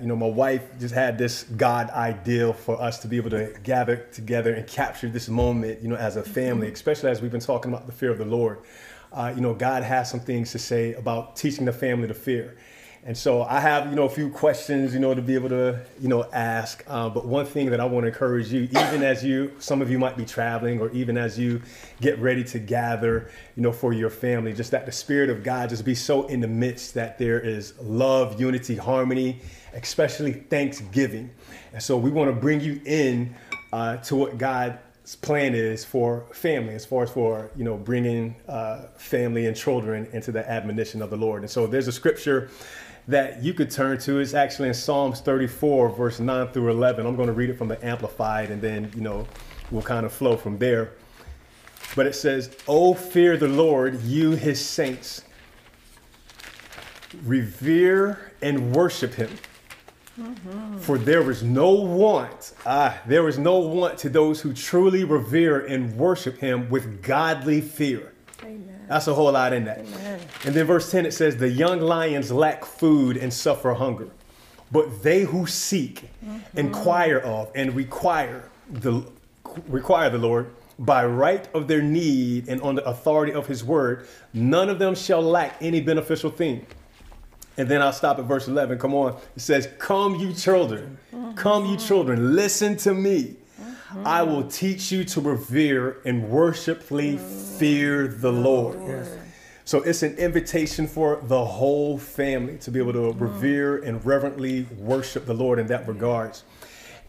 [0.00, 3.52] You know, my wife just had this God ideal for us to be able to
[3.62, 7.38] gather together and capture this moment, you know, as a family, especially as we've been
[7.38, 8.60] talking about the fear of the Lord.
[9.12, 12.56] Uh, you know, God has some things to say about teaching the family to fear.
[13.06, 15.84] And so I have, you know, a few questions, you know, to be able to,
[16.00, 16.82] you know, ask.
[16.86, 19.90] Uh, but one thing that I want to encourage you, even as you, some of
[19.90, 21.60] you might be traveling, or even as you
[22.00, 25.68] get ready to gather, you know, for your family, just that the Spirit of God
[25.68, 29.42] just be so in the midst that there is love, unity, harmony,
[29.74, 31.30] especially Thanksgiving.
[31.72, 33.34] And so we want to bring you in
[33.72, 38.36] uh, to what God's plan is for family, as far as for you know bringing
[38.48, 41.42] uh, family and children into the admonition of the Lord.
[41.42, 42.50] And so there's a scripture
[43.08, 44.18] that you could turn to.
[44.18, 47.04] It's actually in Psalms 34, verse 9 through 11.
[47.04, 49.26] I'm going to read it from the Amplified, and then you know
[49.70, 50.92] we'll kind of flow from there.
[51.96, 55.22] But it says, "Oh, fear the Lord, you His saints.
[57.24, 59.30] Revere and worship Him."
[60.18, 60.78] Mm-hmm.
[60.78, 65.66] For there is no want, ah, there is no want to those who truly revere
[65.66, 68.12] and worship him with godly fear.
[68.42, 68.86] Amen.
[68.88, 69.78] That's a whole lot in that.
[69.80, 70.20] Amen.
[70.44, 74.08] And then verse 10 it says, The young lions lack food and suffer hunger,
[74.70, 76.58] but they who seek, mm-hmm.
[76.58, 79.04] inquire of, and require the
[79.68, 84.06] require the Lord by right of their need and on the authority of his word,
[84.32, 86.66] none of them shall lack any beneficial thing.
[87.56, 88.78] And then I'll stop at verse 11.
[88.78, 89.16] Come on.
[89.36, 90.98] It says, Come, you children.
[91.36, 92.34] Come, you children.
[92.34, 93.36] Listen to me.
[94.04, 98.80] I will teach you to revere and worshipfully fear the Lord.
[98.86, 99.16] Yes.
[99.64, 104.66] So it's an invitation for the whole family to be able to revere and reverently
[104.76, 106.44] worship the Lord in that regards.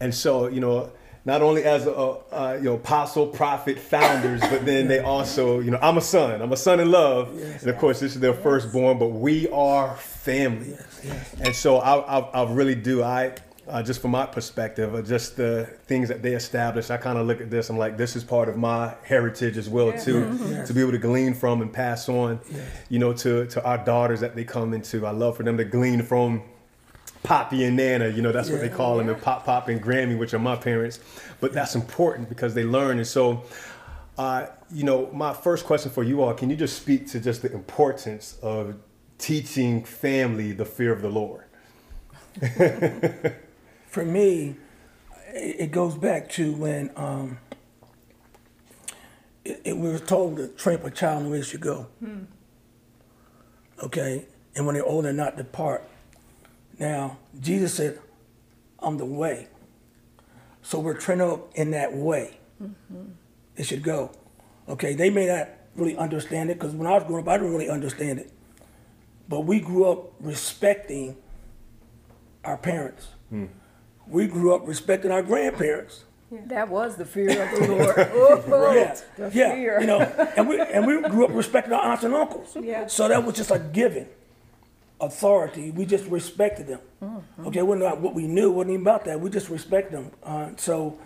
[0.00, 0.90] And so, you know,
[1.26, 1.90] not only as a,
[2.30, 6.40] a, you know apostle, prophet, founders, but then they also you know I'm a son.
[6.40, 8.42] I'm a son in love, yes, and of course this is their yes.
[8.42, 8.98] firstborn.
[8.98, 13.02] But we are family, yes, and so I, I, I really do.
[13.02, 13.34] I
[13.68, 17.26] uh, just from my perspective, uh, just the things that they established, I kind of
[17.26, 17.68] look at this.
[17.68, 20.98] I'm like, this is part of my heritage as well too, to be able to
[20.98, 22.38] glean from and pass on,
[22.88, 25.04] you know, to to our daughters that they come into.
[25.04, 26.42] I love for them to glean from
[27.26, 29.82] Poppy and Nana, you know, that's yeah, what they call them, and Pop Pop and
[29.82, 31.00] Grammy, which are my parents.
[31.40, 32.98] But that's important because they learn.
[32.98, 33.42] And so,
[34.16, 37.42] uh, you know, my first question for you all, can you just speak to just
[37.42, 38.76] the importance of
[39.18, 41.44] teaching family the fear of the Lord?
[43.88, 44.54] for me,
[45.34, 47.38] it goes back to when um,
[49.44, 51.60] it, it, we were told to train up a child in the way they should
[51.60, 51.88] go.
[51.98, 52.24] Hmm.
[53.82, 54.26] Okay?
[54.54, 55.82] And when they're older, and not depart.
[56.78, 58.00] Now, Jesus said,
[58.78, 59.48] I'm the way.
[60.62, 62.38] So we're trained up in that way.
[62.62, 63.10] Mm-hmm.
[63.56, 64.10] It should go.
[64.68, 67.52] Okay, they may not really understand it because when I was growing up, I didn't
[67.52, 68.32] really understand it.
[69.28, 71.16] But we grew up respecting
[72.44, 73.08] our parents.
[73.32, 73.48] Mm.
[74.06, 76.04] We grew up respecting our grandparents.
[76.30, 76.40] Yeah.
[76.46, 77.94] That was the fear of the Lord.
[77.98, 78.72] oh,
[79.18, 79.80] yeah, yeah, fear.
[79.80, 80.00] you know,
[80.36, 82.56] and we and we grew up respecting our aunts and uncles.
[82.60, 82.88] Yeah.
[82.88, 84.08] So that was just a given
[85.00, 85.70] authority.
[85.70, 86.80] We just respected them.
[87.02, 87.46] Mm-hmm.
[87.48, 88.50] Okay, it wasn't about what we knew.
[88.50, 89.20] Wasn't even about that.
[89.20, 90.10] We just respected them.
[90.22, 90.98] Uh, so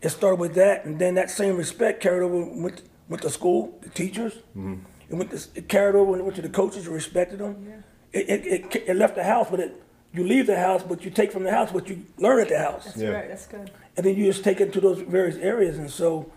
[0.00, 3.78] it started with that, and then that same respect carried over with with the school,
[3.82, 4.34] the teachers.
[4.56, 4.76] Mm-hmm.
[5.10, 7.66] It went to, it carried over and went to the coaches who respected them.
[7.68, 8.20] Yeah.
[8.20, 9.82] It, it, it, it, left the house, but it
[10.12, 12.58] you leave the house, but you take from the house what you learn at the
[12.58, 12.84] house.
[12.84, 13.08] That's yeah.
[13.08, 13.28] right.
[13.28, 13.70] That's good.
[13.96, 16.30] And then you just take it to those various areas, and so,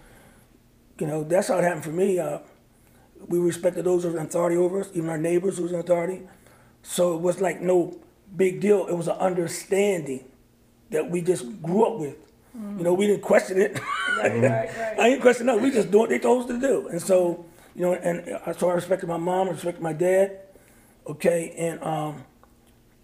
[0.99, 2.19] you know, that's how it happened for me.
[2.19, 2.39] Uh,
[3.27, 5.79] we respected those who were in authority over us, even our neighbors who was in
[5.79, 6.21] authority.
[6.87, 7.97] So it was like no
[8.35, 8.85] big deal.
[8.85, 10.23] It was an understanding
[10.91, 12.15] that we just grew up with.
[12.55, 12.77] Mm-hmm.
[12.77, 13.79] You know, we didn't question it.
[14.15, 14.97] Right, right, right.
[14.97, 15.61] I didn't question it.
[15.61, 16.87] We just do what they told us to do.
[16.87, 20.39] And so, you know, and so I respected my mom, I respected my dad.
[21.05, 22.23] Okay, and um,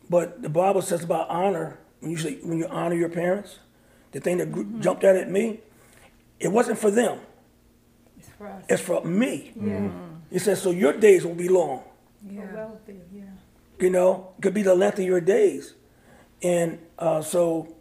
[0.09, 1.77] but the Bible says about honor.
[1.99, 3.59] When you say when you honor your parents,
[4.13, 4.79] the thing that mm-hmm.
[4.79, 5.59] jumped out at me,
[6.39, 7.19] it wasn't for them.
[8.17, 8.63] It's for us.
[8.69, 9.51] It's for me.
[9.53, 9.63] Yeah.
[9.63, 10.15] Mm-hmm.
[10.31, 11.83] It says so your days will be long.
[12.25, 12.69] Yeah.
[13.13, 13.23] yeah.
[13.81, 15.73] You know, could be the length of your days,
[16.43, 17.75] and uh, so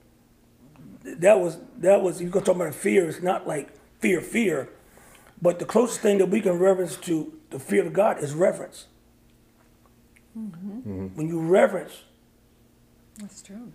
[1.05, 3.06] that was that was you gonna talk about fear.
[3.06, 4.70] It's not like fear, fear,
[5.43, 8.87] but the closest thing that we can reverence to the fear of God is reverence.
[10.38, 10.79] Mm-hmm.
[10.79, 11.06] Mm-hmm.
[11.17, 12.05] When you reverence,
[13.19, 13.73] that's true.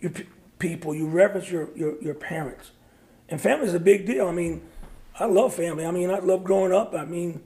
[0.00, 0.26] Your p-
[0.58, 2.72] people, you reverence your, your your parents,
[3.28, 4.28] and family is a big deal.
[4.28, 4.62] I mean,
[5.18, 5.86] I love family.
[5.86, 6.94] I mean, I love growing up.
[6.94, 7.42] I mean,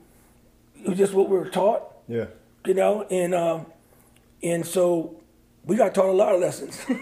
[0.75, 1.83] it was just what we were taught.
[2.07, 2.25] Yeah.
[2.65, 3.65] You know, and um,
[4.43, 5.21] and so
[5.65, 6.83] we got taught a lot of lessons.
[6.89, 6.95] you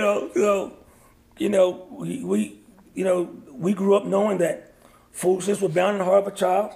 [0.00, 0.76] know, so
[1.38, 2.60] you know, we, we
[2.94, 4.72] you know, we grew up knowing that
[5.12, 6.72] foolishness was bound in the heart of a child.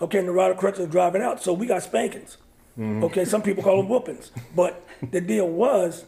[0.00, 1.42] Okay, and the rod of correction was driving out.
[1.42, 2.38] So we got spankings.
[2.78, 3.04] Mm-hmm.
[3.04, 6.06] Okay, some people call them whoopings, but the deal was,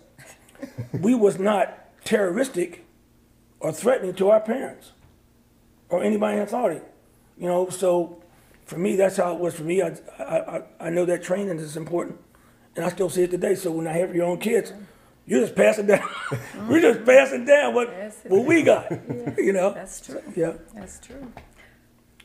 [0.93, 2.87] we was not terroristic
[3.61, 4.93] or threatening to our parents
[5.91, 6.81] or anybody in authority.
[7.39, 8.24] You know, so
[8.65, 9.83] for me, that's how it was for me.
[9.83, 10.25] I, I,
[10.59, 12.19] I- I know that training is important,
[12.77, 13.55] and I still see it today.
[13.55, 14.73] So when I have your own kids,
[15.27, 16.07] you're just pass it down.
[16.69, 18.91] We're just passing down what Yes, it what we got.
[19.39, 19.73] You know.
[19.73, 20.23] That's true.
[20.37, 20.53] Yeah.
[20.75, 21.33] That's true.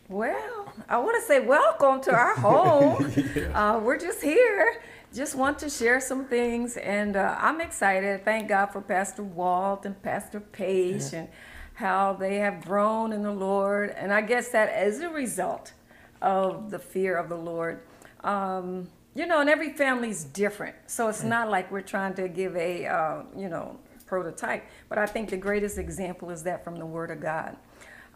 [0.07, 3.11] Well, I want to say welcome to our home.
[3.53, 4.81] uh, we're just here.
[5.13, 8.23] Just want to share some things, and uh, I'm excited.
[8.25, 11.27] Thank God for Pastor Walt and Pastor Paige and
[11.75, 13.91] how they have grown in the Lord.
[13.91, 15.73] And I guess that as a result
[16.21, 17.81] of the fear of the Lord.
[18.23, 20.75] Um, you know, and every family's different.
[20.87, 24.65] So it's not like we're trying to give a, uh, you know, prototype.
[24.87, 27.57] But I think the greatest example is that from the Word of God.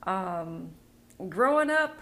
[0.03, 0.69] Um,
[1.29, 1.97] growing up,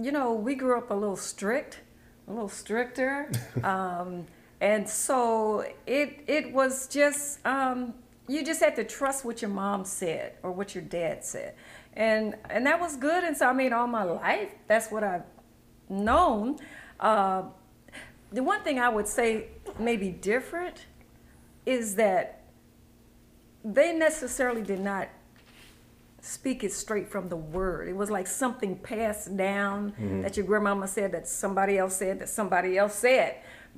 [0.00, 1.80] you know, we grew up a little strict,
[2.28, 3.30] a little stricter.
[3.64, 4.26] um,
[4.60, 7.94] and so it, it was just, um,
[8.28, 11.54] you just had to trust what your mom said or what your dad said.
[11.94, 13.24] And, and that was good.
[13.24, 15.24] And so, I mean, all my life, that's what I've
[15.88, 16.58] known.
[16.98, 17.42] Uh,
[18.32, 19.48] the one thing I would say
[19.78, 20.86] maybe different
[21.66, 22.40] is that
[23.64, 25.08] they necessarily did not
[26.20, 27.88] speak it straight from the word.
[27.88, 29.92] It was like something passed down
[30.22, 33.36] that your grandmama said, that somebody else said, that somebody else said.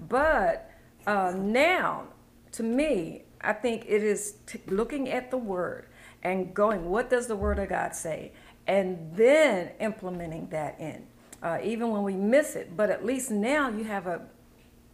[0.09, 0.71] But
[1.07, 2.09] uh, now,
[2.53, 5.87] to me, I think it is t- looking at the word
[6.25, 8.33] and going, what does the word of God say?
[8.67, 11.07] And then implementing that in,
[11.43, 12.77] uh, even when we miss it.
[12.77, 14.23] But at least now you have a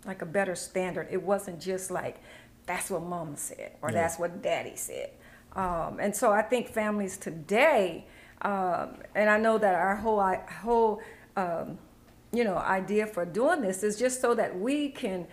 [0.06, 1.09] like a better standard.
[1.11, 2.17] It wasn't just like
[2.67, 5.11] that's what mama said or that's what daddy said.
[5.55, 8.06] Um, and so I think families today,
[8.43, 11.00] um, and I know that our whole i- whole
[11.37, 11.79] um,
[12.32, 15.27] you know idea for doing this is just so that we can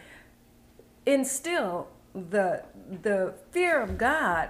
[1.06, 2.64] instill the
[3.04, 4.50] the fear of God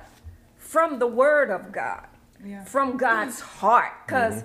[0.68, 2.06] from the Word of God,
[2.46, 2.64] Yeah.
[2.66, 4.44] from God's heart, because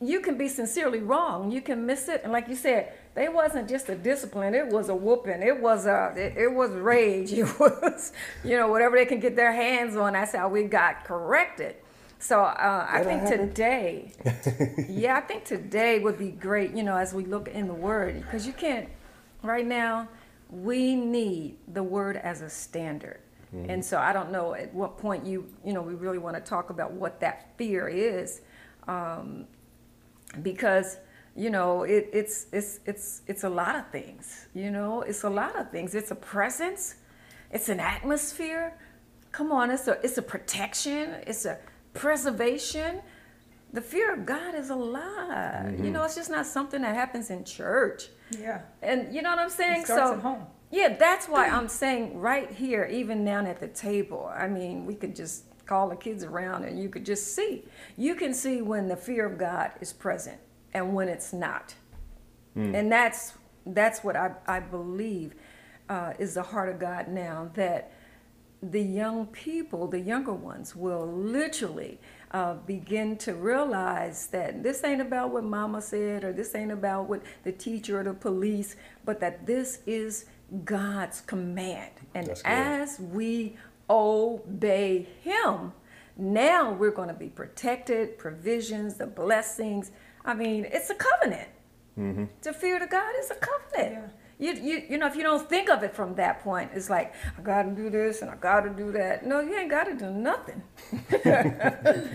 [0.00, 1.50] you can be sincerely wrong.
[1.50, 4.88] You can miss it, and like you said, they wasn't just a discipline; it was
[4.88, 5.42] a whooping.
[5.42, 7.32] It was a it, it was rage.
[7.42, 8.12] It was
[8.44, 10.12] you know whatever they can get their hands on.
[10.12, 11.74] That's how we got corrected.
[12.20, 13.48] So uh, I think happen.
[13.48, 14.12] today,
[14.88, 16.70] yeah, I think today would be great.
[16.72, 18.88] You know, as we look in the Word, because you can't
[19.42, 20.08] right now.
[20.50, 23.18] We need the Word as a standard.
[23.52, 26.42] And so I don't know at what point you you know we really want to
[26.42, 28.40] talk about what that fear is.
[28.88, 29.46] Um,
[30.42, 30.96] because
[31.36, 35.02] you know it, it's it's it's it's a lot of things you know?
[35.02, 35.94] It's a lot of things.
[35.94, 36.96] It's a presence.
[37.50, 38.74] It's an atmosphere.
[39.32, 41.10] Come on it's a it's a protection.
[41.26, 41.58] It's a
[41.94, 43.02] preservation.
[43.74, 47.30] The fear of god is a lot you know it's just not something that happens
[47.30, 48.08] in church.
[48.38, 48.62] Yeah.
[48.80, 49.82] and you know what i'm saying?
[49.82, 50.46] It starts so at home.
[50.72, 54.94] Yeah that's why i'm saying right here even down at the table i mean we
[54.94, 57.64] could just call the kids around and you could just see.
[57.96, 60.38] You can see when the fear of god is present
[60.74, 61.74] and when it's not.
[62.74, 63.32] And that's
[63.64, 65.34] that's what i, I believe
[65.88, 67.92] uh, is the heart of god now that
[68.60, 71.98] the young people, the younger ones, will literally
[72.32, 77.08] uh, begin to realize that this ain't about what mama said or this ain't about
[77.08, 80.26] what the teacher or the police, but that this is
[80.64, 81.92] God's command.
[82.14, 83.56] And as we
[83.88, 85.72] obey Him,
[86.16, 89.90] now we're going to be protected, provisions, the blessings.
[90.24, 91.48] I mean, it's a covenant.
[91.98, 92.24] Mm-hmm.
[92.42, 93.92] To fear to God is a covenant.
[93.92, 94.08] Yeah.
[94.38, 97.14] You, you, you know, if you don't think of it from that point, it's like,
[97.38, 99.24] I got to do this and I got to do that.
[99.24, 100.62] No, you ain't got to do nothing.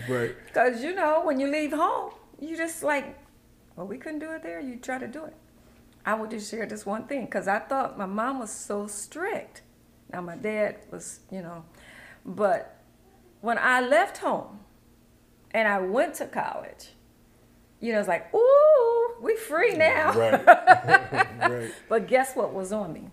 [0.08, 0.34] Right.
[0.46, 3.18] Because, you know, when you leave home, you just like,
[3.76, 4.60] well, we couldn't do it there.
[4.60, 5.34] You try to do it.
[6.08, 9.60] I would just share this one thing because I thought my mom was so strict.
[10.10, 11.66] Now, my dad was, you know,
[12.24, 12.80] but
[13.42, 14.60] when I left home
[15.50, 16.92] and I went to college,
[17.80, 20.14] you know, it's like, ooh, we free now.
[20.18, 20.46] Right.
[21.50, 21.72] right.
[21.90, 23.10] But guess what was on me?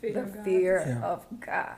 [0.00, 0.44] Fear the of God.
[0.44, 1.02] fear Yeah.
[1.08, 1.74] of God.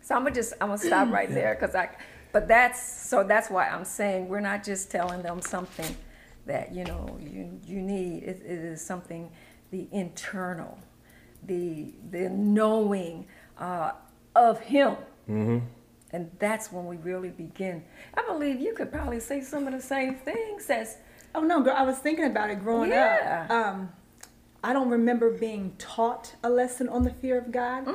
[0.00, 1.90] So I'm gonna just I'm gonna stop right there because I,
[2.32, 5.96] but that's so that's why I'm saying we're not just telling them something
[6.44, 8.24] that you know you you need.
[8.24, 9.30] It, it is something
[9.70, 10.78] the internal,
[11.44, 13.26] the the knowing
[13.58, 13.92] uh,
[14.34, 14.96] of Him.
[16.12, 17.82] And that's when we really begin.
[18.14, 20.98] I believe you could probably say some of the same things as
[21.34, 23.46] Oh no, girl, I was thinking about it growing Yeah.
[23.48, 23.50] up.
[23.50, 23.90] Um,
[24.64, 27.86] I don't remember being taught a lesson on the fear of God.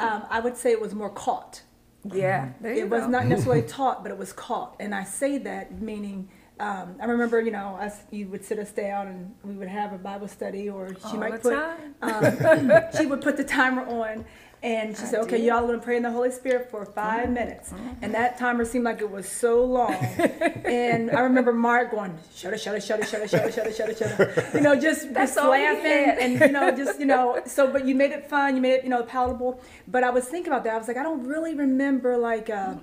[0.00, 1.62] Um, I would say it was more caught.
[2.04, 2.50] yeah.
[2.60, 3.08] There you It was go.
[3.08, 4.76] not necessarily taught, but it was caught.
[4.80, 6.28] And I say that meaning
[6.58, 9.92] um, I remember, you know, us, you would sit us down and we would have
[9.92, 11.54] a Bible study, or she All might put,
[12.00, 14.24] um, she would put the timer on,
[14.62, 17.24] and she I said, "Okay, y'all are gonna pray in the Holy Spirit for 5
[17.24, 17.34] mm-hmm.
[17.34, 17.88] minutes." Mm-hmm.
[18.00, 19.92] And that timer seemed like it was so long.
[19.92, 23.52] and I remember Mark going, "Shut it, shut it, shut it, shut it, shut it,
[23.52, 26.74] shut it, shut it, shut it," you know, just, That's just laughing and you know,
[26.74, 29.60] just you know, so but you made it fun, you made it you know palatable.
[29.86, 30.72] But I was thinking about that.
[30.72, 32.48] I was like, I don't really remember like.
[32.48, 32.76] Uh,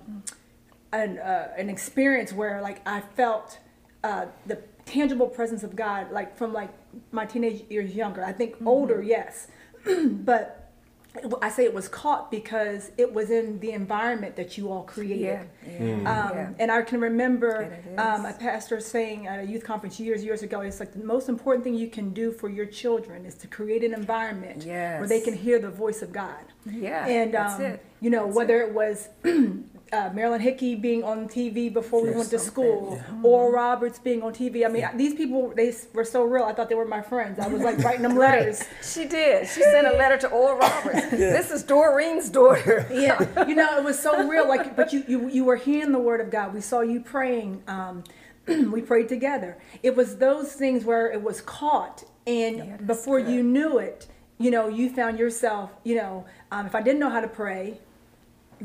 [0.93, 3.57] an, uh, an experience where like I felt
[4.03, 6.69] uh, the tangible presence of God, like from like
[7.11, 8.23] my teenage years younger.
[8.23, 9.47] I think older, yes,
[9.85, 10.59] but
[11.43, 15.47] I say it was caught because it was in the environment that you all created.
[15.63, 16.49] Yeah, yeah, Um, yeah.
[16.57, 20.61] And I can remember um, a pastor saying at a youth conference years, years ago,
[20.61, 23.83] it's like the most important thing you can do for your children is to create
[23.83, 26.45] an environment where they can hear the voice of God.
[26.65, 27.85] Yeah, And, that's um, it.
[28.01, 29.09] you know, That's whether it, was
[29.93, 32.17] uh, Marilyn Hickey being on TV before we Yes.
[32.17, 33.25] went to school, Mm-hmm.
[33.25, 34.65] Oral Roberts being on TV.
[34.65, 36.43] I mean, these people, they were so real.
[36.45, 37.37] I thought they were my friends.
[37.39, 38.63] I was like writing them letters.
[38.81, 39.47] She did.
[39.47, 41.11] She sent a letter to Oral Roberts.
[41.11, 42.87] This is Doreen's daughter.
[42.91, 44.47] yeah, you know, it was so real.
[44.47, 46.53] Like, but you, you, you were hearing the word of God.
[46.53, 47.61] We saw you praying.
[47.67, 48.03] Um,
[48.47, 49.57] we prayed together.
[49.83, 53.31] It was those things where it was caught, and Yeah, before good.
[53.31, 54.07] you knew it,
[54.37, 55.71] you know, you found yourself.
[55.83, 57.79] You know, um, if I didn't know how to pray,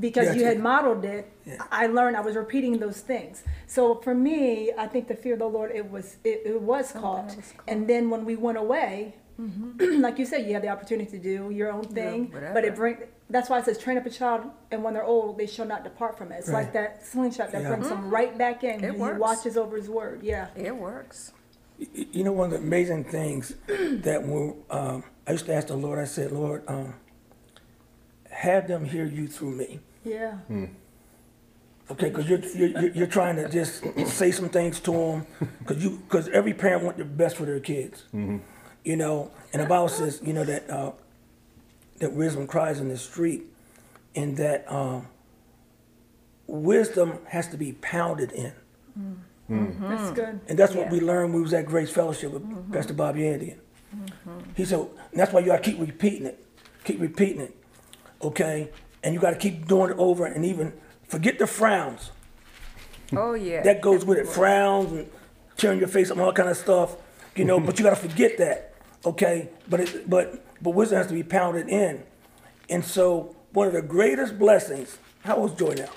[0.00, 1.56] because you had modeled it, Yeah.
[1.70, 2.16] I learned.
[2.16, 3.42] I was repeating those things.
[3.66, 6.92] So for me, I think the fear of the Lord, it was it, it was
[6.92, 7.26] caught.
[7.26, 7.64] was caught.
[7.68, 9.14] And then when we went away,
[9.78, 12.98] like you said, you had the opportunity to do your own thing, but it bring.
[13.30, 15.84] That's why it says, "Train up a child, and when they're old, they shall not
[15.84, 17.68] depart from it." It's like that slingshot that Yeah.
[17.68, 18.82] brings them right back in.
[18.82, 19.20] It he works.
[19.20, 20.22] watches over his word.
[20.22, 20.48] Yeah.
[20.56, 21.32] It works.
[21.78, 25.76] You know, one of the amazing things that when um, I used to ask the
[25.76, 26.94] Lord, I said, Lord, um,
[28.30, 29.80] have them hear you through me.
[30.08, 30.32] Yeah.
[30.48, 30.64] Hmm.
[31.90, 35.26] Okay, because you're, you're you're- you're trying to just say some things to them,
[35.60, 38.38] because you because every parent wants the best for their kids, mm-hmm.
[38.84, 39.30] you know.
[39.52, 40.92] And the Bible says, you know that uh,
[42.00, 43.44] that wisdom cries in the street,
[44.14, 45.06] and that um,
[46.46, 48.52] wisdom has to be pounded in,
[48.98, 49.54] mm-hmm.
[49.54, 49.88] Mm-hmm.
[49.88, 50.40] That's good.
[50.48, 50.92] and that's what Yeah.
[50.92, 53.56] we learned when we was at Grace Fellowship with Pastor Bobby Andy.
[54.54, 56.44] He said, and that's why you got to keep repeating it,
[56.84, 57.56] keep repeating it,
[58.20, 58.68] okay,
[59.08, 60.70] and you got to keep doing it over, and even
[61.08, 62.10] forget the frowns.
[63.16, 63.62] Oh yeah.
[63.62, 64.28] that goes with it.
[64.28, 65.10] Frowns and
[65.56, 66.94] tearing your face up and all kind of stuff,
[67.34, 67.58] you know.
[67.58, 68.74] but you got to forget that,
[69.06, 69.48] okay?
[69.66, 72.02] But it, but but wisdom has to be pounded in,
[72.68, 74.98] and so one of the greatest blessings.
[75.24, 75.88] How old's Joy now?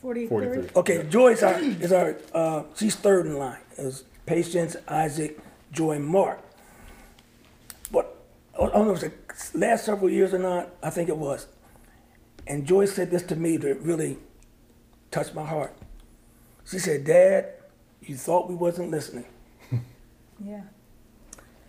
[0.00, 0.28] 43.
[0.28, 0.68] 43.
[0.76, 3.60] Okay, Joy is our is our uh, she's third in line.
[3.78, 5.40] Is Patience, Isaac,
[5.72, 6.40] Joy, and Mark.
[7.90, 8.22] But
[8.54, 10.68] I don't know if it was the last several years or not.
[10.82, 11.46] I think it was.
[12.46, 14.18] And Joy said this to me that really
[15.10, 15.74] touched my heart.
[16.64, 17.50] She said, "Dad,
[18.02, 19.26] you thought we wasn't listening.
[20.42, 20.62] Yeah.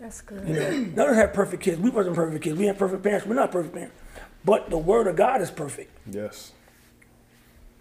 [0.00, 0.48] That's good.
[0.48, 1.78] You know, none of us have perfect kids.
[1.78, 2.58] We wasn't perfect kids.
[2.58, 3.26] We had perfect parents.
[3.26, 3.94] We're not perfect parents.
[4.44, 5.96] But the word of God is perfect.
[6.10, 6.52] Yes.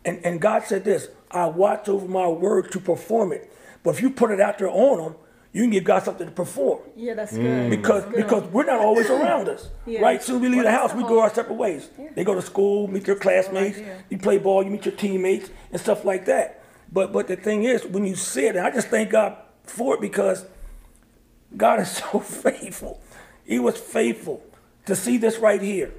[0.06, 3.52] And, and God said this, I watch over my word to perform it.
[3.84, 5.16] But if you put it out there on them,
[5.54, 6.80] you can give God something to perform.
[6.96, 7.42] Yeah, that's good.
[7.44, 7.70] Mm.
[7.70, 8.24] Because That's good.
[8.24, 9.70] because we're not always around us.
[9.86, 10.02] Yeah.
[10.02, 10.22] Right?
[10.24, 11.90] Soon we leave Well, the house, the we whole- go our separate ways.
[12.16, 14.04] They go to school, meet their classmates, idea.
[14.10, 16.62] you play ball, you meet your teammates and stuff like that.
[16.92, 19.96] But but the thing is, when you see it, and I just thank God for
[19.96, 20.46] it because
[21.56, 23.02] God is so faithful.
[23.46, 24.42] He was faithful
[24.86, 25.92] to see this right here.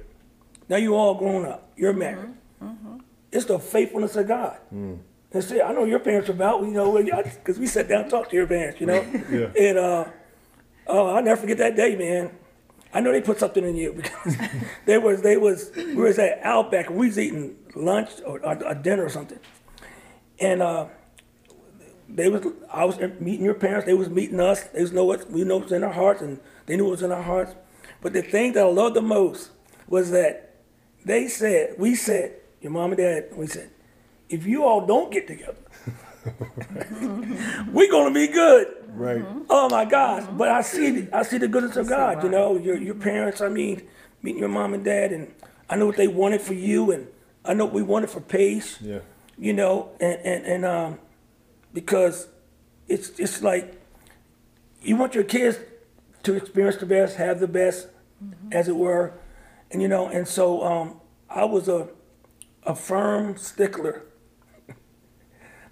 [0.69, 1.69] Now you all grown up.
[1.75, 2.29] You're married.
[2.61, 2.65] Mm-hmm.
[2.67, 2.97] Mm-hmm.
[3.31, 4.57] It's the faithfulness of God.
[4.73, 4.99] Mm.
[5.33, 8.09] And see, I know your parents are about, you know, because we sat down and
[8.09, 9.01] talked to your parents, you know.
[9.31, 9.47] Yeah.
[9.59, 10.05] And uh,
[10.87, 12.31] oh, I'll never forget that day, man.
[12.93, 14.37] I know they put something in you because
[14.85, 18.75] they was they was we was at Outback and we was eating lunch or, a
[18.75, 19.39] dinner or something,
[20.39, 20.85] and uh,
[22.07, 23.87] they was I was meeting your parents.
[23.87, 24.65] They was meeting us.
[24.65, 27.01] They was know what we know what's in our hearts, and they knew what was
[27.01, 27.55] in our hearts.
[28.01, 29.49] But the thing that I loved the most
[29.87, 30.55] was that
[31.03, 33.69] they said, we said, your mom and dad, we said,
[34.33, 35.55] if you all don't get together,
[37.71, 38.67] we're gonna be good.
[38.87, 39.23] Right.
[39.49, 40.23] Oh my gosh!
[40.31, 42.23] But I see, I see the goodness of see God.
[42.23, 43.41] You know, your your parents.
[43.41, 43.83] I mean,
[44.23, 45.33] meeting your mom and dad, and
[45.69, 47.07] I know what they wanted for you, and
[47.45, 48.77] I know what we wanted for Paige.
[48.81, 48.99] Yeah.
[49.37, 50.99] You know, and and and um,
[51.73, 52.27] because
[52.87, 53.79] it's it's like
[54.81, 55.59] you want your kids
[56.23, 57.87] to experience the best, have the best,
[58.51, 59.13] as it were,
[59.69, 61.89] and you know, and so um, I was a
[62.63, 64.05] a firm stickler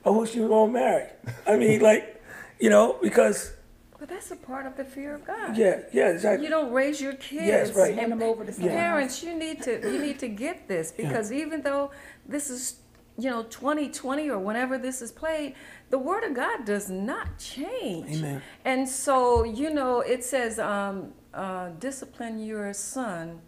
[0.03, 1.08] of wish you were gonna marry.
[1.48, 2.22] I mean, like,
[2.60, 3.53] you know, because
[4.00, 5.55] But that's a part of the fear of God.
[5.55, 6.46] yeah, yeah, exactly.
[6.46, 7.46] You don't raise your kids.
[7.46, 7.96] Yes, right.
[7.96, 8.74] Hand them over to someone.
[8.74, 11.91] Parents, you need to you need to get this because even though
[12.25, 12.81] this is
[13.17, 15.53] you know 2020 or whenever this is played
[15.89, 18.41] the word of god does not change Amen.
[18.63, 23.41] and so you know it says um, uh, discipline your son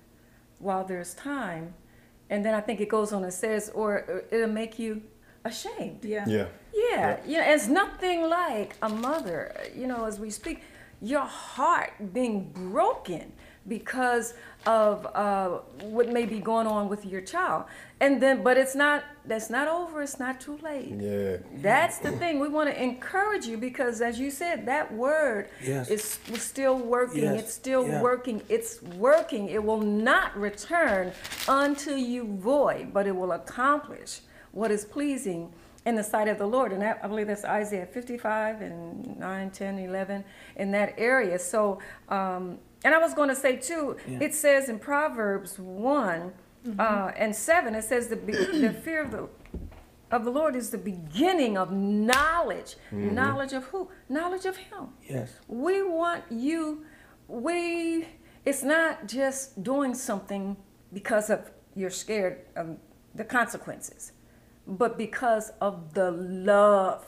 [0.59, 1.73] while there's time
[2.29, 5.01] and then i think it goes on and says or it'll make you
[5.45, 6.25] ashamed Yeah.
[6.27, 6.47] Yeah.
[6.73, 10.61] yeah, you know, it's nothing like a mother, you know, as we speak,
[11.01, 13.31] your heart being broken
[13.67, 14.33] because
[14.65, 15.49] of uh,
[15.95, 17.63] what may be going on with your child.
[18.01, 20.93] And then, but it's not, that's not over, it's not too late.
[20.99, 21.37] Yeah.
[21.61, 22.39] That's the thing.
[22.39, 25.89] We want to encourage you because, as you said, that word Yes.
[25.89, 27.23] is still working.
[27.23, 27.43] Yes.
[27.43, 28.01] It's still Yeah.
[28.01, 28.41] working.
[28.49, 29.47] It's working.
[29.49, 31.13] It will not return
[31.47, 34.21] unto you void, but it will accomplish
[34.53, 35.51] what is pleasing
[35.85, 36.71] in the sight of the Lord.
[36.71, 40.23] And that, I believe that's Isaiah 55 and 9, 10, 11
[40.55, 41.37] in that area.
[41.37, 46.33] So, um, and I was going to say too, it says in Proverbs 1
[46.79, 49.27] uh, and 7, it says the, the fear of the
[50.13, 52.75] of the Lord is the beginning of knowledge.
[52.91, 53.89] Knowledge of who?
[54.09, 54.89] Knowledge of Him.
[55.09, 55.33] Yes.
[55.47, 56.85] We want you,
[57.27, 58.07] we,
[58.45, 60.55] it's not just doing something
[60.93, 62.77] because of you're scared of
[63.15, 64.11] the consequences,
[64.67, 67.05] but because of the love.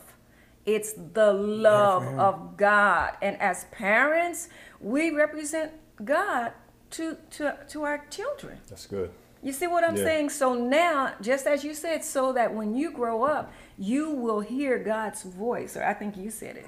[0.65, 2.19] It's the love him.
[2.19, 3.13] of God.
[3.21, 6.53] And as parents, we represent God
[6.91, 8.57] to, to, to our children.
[8.67, 9.11] That's good.
[9.43, 10.03] You see what I'm Yeah.
[10.03, 10.29] saying?
[10.31, 14.79] So now, just as you said, so that when you grow up, you will hear
[14.79, 16.65] God's voice, or I think you said it,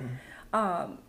[0.54, 1.00] um,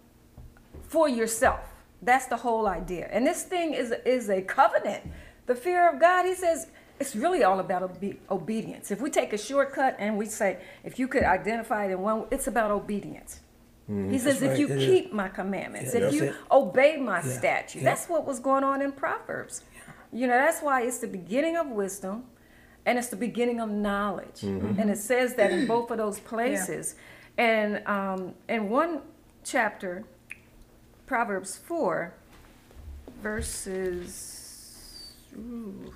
[0.85, 1.61] for yourself.
[2.01, 3.09] That's the whole idea.
[3.13, 5.03] And this thing is is a covenant.
[5.45, 6.69] The fear of God, He says,
[7.01, 8.91] it's really all about obe- obedience.
[8.91, 12.25] If we take a shortcut and we say, if you could identify it in one,
[12.31, 13.41] it's about obedience.
[13.87, 14.85] He says, if right, you it is.
[14.85, 16.35] keep my commandments, Yeah, if you it.
[16.51, 17.85] obey my Yeah, statutes, yeah.
[17.85, 19.63] that's what was going on in Proverbs.
[20.13, 22.25] You know, that's why it's the beginning of wisdom
[22.85, 24.43] and it's the beginning of knowledge.
[24.43, 26.97] And it says that in both of those places.
[27.39, 29.01] And um, in one
[29.45, 30.05] chapter,
[31.07, 32.13] Proverbs 4,
[33.23, 35.15] verses.
[35.37, 35.95] Ooh,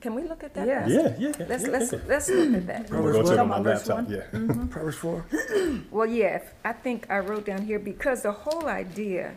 [0.00, 0.66] can we look at that?
[0.66, 0.80] Yeah.
[0.82, 1.16] Pastor?
[1.18, 1.46] Yeah, yeah.
[1.48, 1.98] Let's, yeah, let's, yeah.
[2.06, 2.80] let's look at that.
[2.80, 3.62] I'm gonna go Proverbs check on one?
[3.62, 4.08] my laptop.
[4.08, 4.66] Yeah.
[4.70, 5.26] Proverbs 4.
[5.90, 9.36] Well, yeah, if- I think I wrote down here because the whole idea,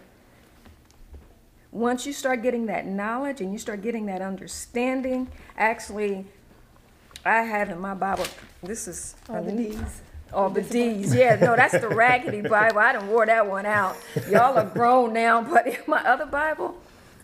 [1.71, 6.25] once you start getting that knowledge and you start getting that understanding, actually,
[7.25, 8.25] I have in my Bible,
[8.61, 9.15] this is.
[9.29, 10.01] All the D's.
[10.33, 12.79] All the D's, yeah, no, that's the raggedy Bible.
[12.79, 13.97] I done wore that one out.
[14.29, 16.75] Y'all are grown now, but in my other Bible,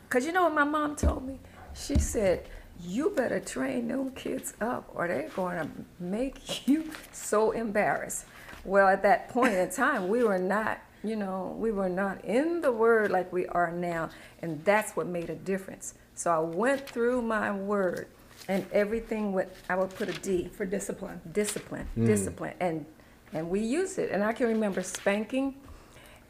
[0.07, 1.39] because you know what my mom told me?
[1.73, 2.45] She said,
[2.83, 8.25] you better train them kids up or they're going to make you so embarrassed.
[8.63, 12.61] Well, at that point in time, we were not, you know, we were not in
[12.61, 14.09] the word like we are now.
[14.41, 15.93] And that's what made a difference.
[16.15, 18.07] So I went through my word
[18.47, 21.21] and everything went, I would put a D For discipline.
[21.31, 22.05] discipline, mm.
[22.05, 22.85] discipline, and
[23.33, 24.09] and we use it.
[24.11, 25.55] And I can remember spanking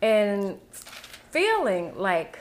[0.02, 2.40] and feeling like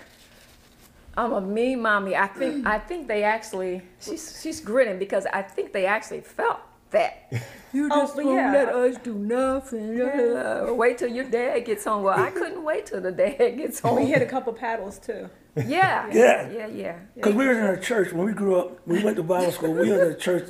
[1.16, 2.14] I'm a mean mommy.
[2.16, 6.60] I think I think they actually she's she's grinning because I think they actually felt
[6.90, 7.32] that.
[7.72, 8.52] You Oh, just but won't yeah.
[8.52, 10.00] let us do nothing.
[10.00, 12.04] Uh, Wait till your dad gets home.
[12.04, 13.96] Well, I couldn't wait till the dad gets home.
[13.96, 15.28] We hit a couple paddles too.
[15.56, 16.48] Yeah, Yeah.
[16.50, 16.98] yeah, yeah.
[17.14, 18.78] Because we were in a church when we grew up.
[18.86, 19.74] We went to Bible school.
[19.74, 20.48] We were in a church,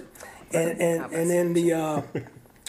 [0.53, 2.03] and and and then the uh,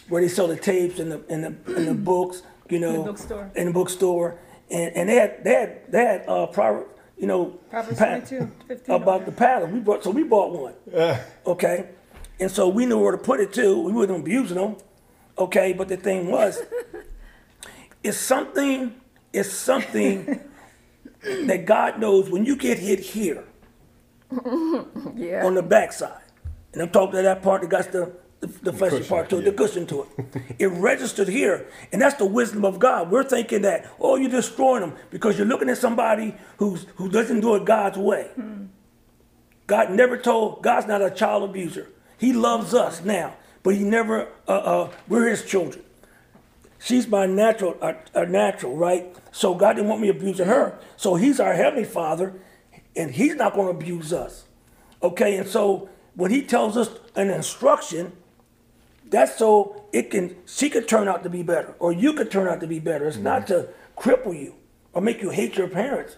[0.09, 3.51] where they sell the tapes and the and the, and the books, you know, bookstore.
[3.55, 4.39] in the bookstore,
[4.71, 8.51] and and they had they had they had uh, Proverbs, you know, Proverbs pa- 22,
[8.67, 9.67] 15 about the paddle.
[9.67, 11.89] We bought so we bought one, okay,
[12.39, 13.81] and so we knew where to put it too.
[13.81, 14.77] We wasn't abusing them,
[15.37, 15.73] okay.
[15.73, 16.61] But the thing was,
[18.03, 18.95] it's something.
[19.33, 20.39] It's something
[21.21, 23.43] that God knows when you get hit here
[25.15, 25.45] Yeah.
[25.45, 26.21] on the backside.
[26.73, 29.37] And I'm talking to that part that got the, the, the fleshy cushion, part to
[29.37, 29.49] it, yeah.
[29.49, 30.41] the cushion to it.
[30.59, 31.67] it registered here.
[31.91, 33.09] And that's the wisdom of God.
[33.09, 37.41] We're thinking that, oh, you're destroying them because you're looking at somebody who's, who doesn't
[37.41, 38.29] do it God's way.
[39.65, 41.89] God never told, God's not a child abuser.
[42.17, 45.83] He loves us now, but he never, uh, uh, we're his children.
[46.79, 49.15] She's my natural, uh, uh, natural, right?
[49.31, 50.79] So God didn't want me abusing her.
[50.95, 52.33] So He's our heavenly Father,
[52.95, 54.45] and He's not going to abuse us.
[55.01, 58.13] Okay, and so when He tells us an instruction,
[59.09, 62.47] that's so it can she could turn out to be better, or you could turn
[62.47, 63.07] out to be better.
[63.07, 63.67] It's not mm-hmm.
[63.67, 64.55] to cripple you
[64.93, 66.15] or make you hate your parents.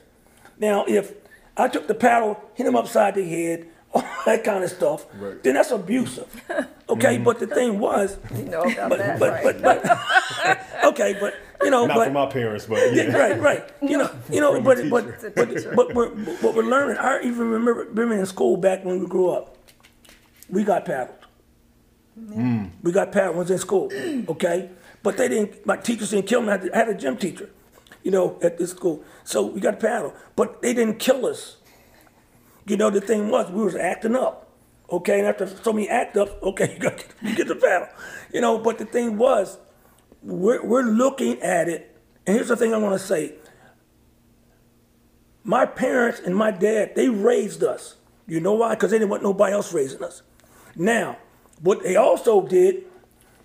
[0.57, 1.13] Now, if
[1.57, 5.41] I took the paddle, hit him upside the head, all that kind of stuff, Right.
[5.43, 6.43] then that's abusive.
[6.89, 7.23] Okay, mm-hmm.
[7.23, 9.61] but the thing was, You know about but, that, but, right?
[9.61, 13.15] but, but, okay, but you know, Not but for my parents, but yeah.
[13.15, 13.69] right, right.
[13.79, 16.09] You know, you know, but but but, but we're
[16.41, 16.97] what we're learning.
[16.97, 19.55] I even remember remember in school back when we grew up,
[20.49, 21.18] we got paddled.
[22.27, 22.71] Mm.
[22.83, 23.91] We got paddle ones in school,
[24.29, 24.69] okay?
[25.03, 25.65] But they didn't.
[25.65, 26.49] My teachers didn't kill me.
[26.49, 27.49] I had, I had a gym teacher,
[28.03, 29.03] you know, at this school.
[29.23, 31.57] So we got a paddle, but they didn't kill us.
[32.65, 34.47] You know, the thing was we was acting up.
[34.91, 37.87] Okay, and after so many act up, okay, you got you get the paddle.
[38.33, 39.57] You know, but the thing was,
[40.21, 43.35] we're we're looking at it, and here's the thing I want to say.
[45.43, 47.95] My parents and my dad, they raised us.
[48.27, 48.75] You know why?
[48.75, 50.21] Because they didn't want nobody else raising us.
[50.75, 51.17] Now,
[51.61, 52.83] what they also did,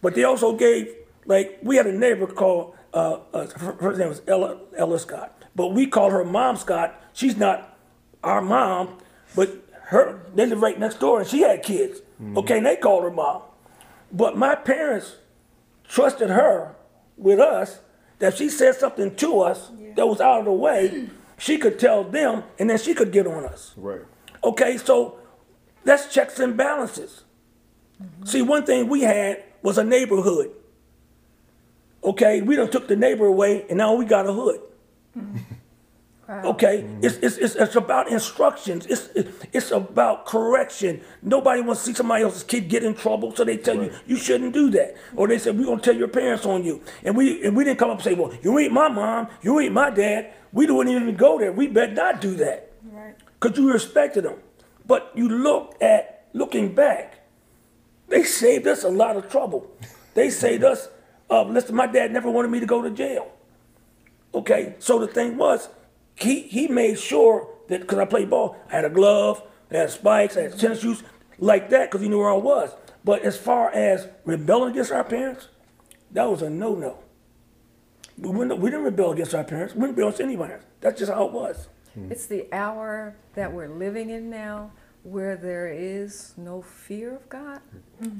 [0.02, 0.94] but they also gave,
[1.26, 5.42] like, we had a neighbor called, uh, uh, her, her name was Ella, Ella Scott,
[5.54, 7.02] but we call her Mom Scott.
[7.12, 7.76] She's not
[8.22, 8.98] our mom,
[9.34, 9.50] but
[9.86, 12.00] her, they live right next door and she had kids.
[12.36, 13.42] Okay, and they called her mom.
[14.10, 15.16] But my parents
[15.86, 16.74] trusted her
[17.16, 17.80] with us
[18.18, 22.04] that she said something to us that was out of the way, she could tell
[22.04, 23.74] them and then she could get on us.
[23.76, 24.02] Right.
[24.42, 25.18] Okay, so
[25.84, 27.23] that's checks and balances.
[28.24, 30.50] See, one thing we had was a neighborhood.
[32.02, 34.60] Okay, we done took the neighbor away and now we got a hood.
[36.28, 37.04] Okay, mm-hmm.
[37.04, 38.86] it's, it's, it's, it's about instructions.
[38.86, 39.10] It's,
[39.52, 41.02] it's about correction.
[41.22, 44.16] Nobody wants to see somebody else's kid get in trouble, so they tell you you
[44.16, 46.80] shouldn't do that, or they say we're gonna tell your parents on you.
[47.02, 49.60] And we and we didn't come up and say, well, you ain't my mom, you
[49.60, 50.32] ain't my dad.
[50.52, 51.52] We don't even go there.
[51.52, 53.14] We better not do that Right.
[53.38, 54.38] because you respected them.
[54.86, 57.20] But you look at looking back,
[58.08, 59.70] they saved us a lot of trouble.
[60.14, 60.88] They saved us.
[61.30, 63.30] Uh, listen, my dad never wanted me to go to jail.
[64.34, 65.68] Okay, so the thing was,
[66.14, 69.90] he he made sure that because I played ball, I had a glove, I had
[69.90, 71.02] spikes, I had tennis shoes,
[71.38, 72.70] like that, because he knew where I was.
[73.04, 75.48] But as far as rebelling against our parents,
[76.12, 76.98] that was a no-no.
[78.16, 79.74] We, we didn't rebel against our parents.
[79.74, 80.54] We didn't rebel against anybody.
[80.54, 80.62] Else.
[80.80, 81.68] That's just how it was.
[82.10, 84.72] It's the hour that we're living in now
[85.04, 87.60] where there is no fear of God.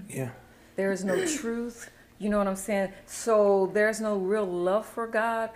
[0.09, 0.31] Yeah.
[0.77, 1.91] There is no truth.
[2.19, 2.93] You know what I'm saying?
[3.07, 5.51] So there's no real love for God.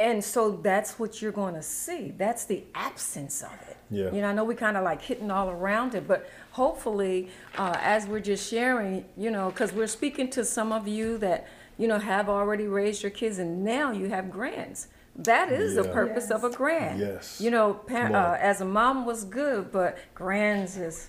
[0.00, 2.12] And so that's what you're going to see.
[2.16, 3.76] That's the absence of it.
[3.90, 4.10] Yeah.
[4.12, 7.76] You know, I know we kind of like hitting all around it, but hopefully, uh,
[7.80, 11.46] as we're just sharing, you know, because we're speaking to some of you that,
[11.78, 14.88] you know, have already raised your kids and now you have grands.
[15.16, 15.92] That is the Yeah.
[15.92, 16.98] purpose of a grand.
[17.00, 17.40] Yes.
[17.40, 21.08] You know, pa- uh, as a mom was good, but grands is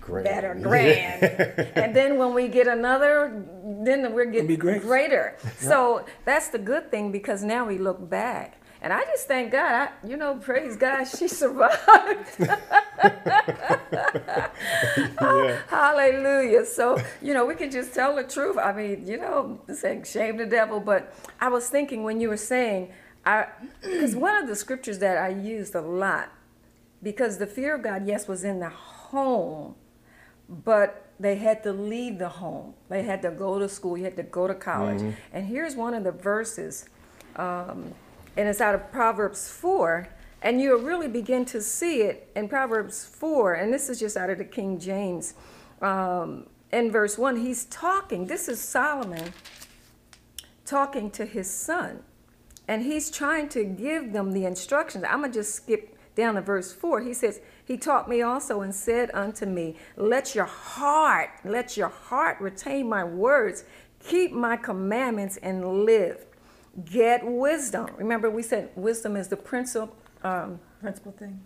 [0.00, 0.24] Great.
[0.24, 1.22] better, grand.
[1.76, 3.30] and then when we get another,
[3.84, 4.80] then we're getting be great.
[4.82, 5.36] greater.
[5.58, 8.58] So that's the good thing because now we look back.
[8.80, 11.78] And I just thank God, I, you know, praise God, she survived.
[15.20, 15.58] Yeah.
[15.68, 16.64] Hallelujah.
[16.66, 18.56] So, you know, we can just tell the truth.
[18.58, 20.80] I mean, you know, saying shame the devil.
[20.80, 22.92] But I was thinking when you were saying,
[23.24, 23.46] I,
[23.82, 26.30] because one of the scriptures that I used a lot,
[27.02, 29.76] because the fear of God, yes, was in the home,
[30.48, 32.74] but they had to leave the home.
[32.88, 33.96] They had to go to school.
[33.96, 35.00] You had to go to college.
[35.32, 36.88] And here's one of the verses,
[37.36, 37.94] um,
[38.36, 40.08] and it's out of Proverbs 4.
[40.44, 43.54] And you'll really begin to see it in Proverbs 4.
[43.54, 45.34] And this is just out of the King James.
[45.80, 48.26] Um, in verse 1, he's talking.
[48.26, 49.32] This is Solomon
[50.64, 52.02] talking to his son.
[52.72, 55.04] And he's trying to give them the instructions.
[55.06, 57.02] I'm going to just skip down to verse 4.
[57.02, 61.90] He says, He taught me also and said unto me, Let your heart, let your
[61.90, 63.64] heart retain my words,
[64.02, 66.24] keep my commandments and live.
[66.86, 67.88] Get wisdom.
[67.98, 69.94] Remember, we said wisdom is the principle.
[70.24, 71.42] Um, Principal thing.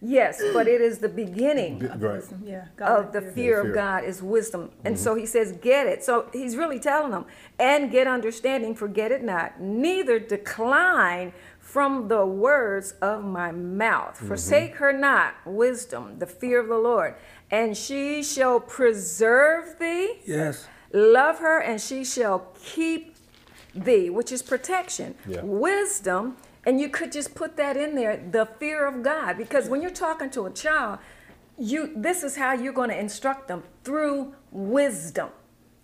[0.00, 2.22] Yes, but it is the beginning Right.
[2.42, 2.66] Yeah.
[2.80, 3.32] of the fear.
[3.32, 3.74] fear of fear.
[3.74, 4.70] God is wisdom.
[4.84, 5.04] And mm-hmm.
[5.04, 6.04] so he says, get it.
[6.04, 7.26] So he's really telling them,
[7.58, 14.16] and get understanding, forget it not, neither decline from the words of my mouth.
[14.16, 14.28] Mm-hmm.
[14.28, 17.14] Forsake her not, wisdom, the fear of the Lord,
[17.50, 20.18] and she shall preserve thee.
[20.24, 20.66] Yes.
[20.92, 23.14] Love her, and she shall keep
[23.72, 25.14] thee, which is protection.
[25.26, 25.42] Yeah.
[25.42, 29.38] Wisdom, and you could just put that in there, the fear of God.
[29.38, 30.98] Because when you're talking to a child,
[31.58, 35.30] you this is how you're going to instruct them through wisdom.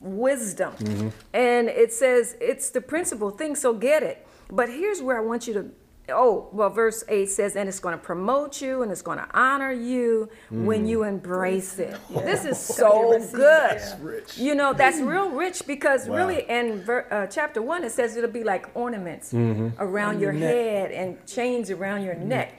[0.01, 0.75] Wisdom.
[0.75, 1.09] Mm-hmm.
[1.33, 4.27] And it says it's the principal thing, so get it.
[4.51, 5.71] But here's where I want you to
[6.09, 9.27] Oh, well, verse 8 says, and it's going to promote you and it's going to
[9.35, 11.97] honor you when you embrace it.
[12.11, 13.83] This is so good.
[14.01, 14.39] rich.
[14.39, 16.17] You know, that's real rich because Wow.
[16.19, 19.83] really in ver- uh, chapter 1 it says it'll be like ornaments Mm-hmm.
[19.83, 22.53] around your your head and chains around your neck.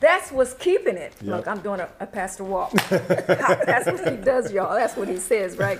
[0.00, 1.12] That's what's keeping it.
[1.20, 1.30] Yep.
[1.36, 2.72] Look, I'm doing a, a pastor walk.
[2.88, 4.74] That's what he does, y'all.
[4.74, 5.78] That's what he says, right?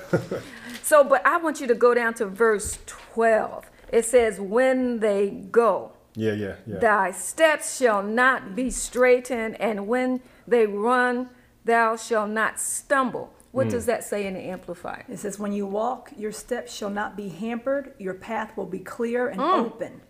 [0.82, 3.68] So, but I want you to go down to verse 12.
[3.92, 6.79] It says, when they go, Yeah, yeah, yeah.
[6.79, 11.31] Thy steps shall not be straitened, and when they run,
[11.64, 13.33] thou shalt not stumble.
[13.53, 15.05] What does that say in the Amplified?
[15.11, 18.79] It says, when you walk, your steps shall not be hampered, your path will be
[18.79, 19.66] clear and Mm.
[19.66, 20.01] open.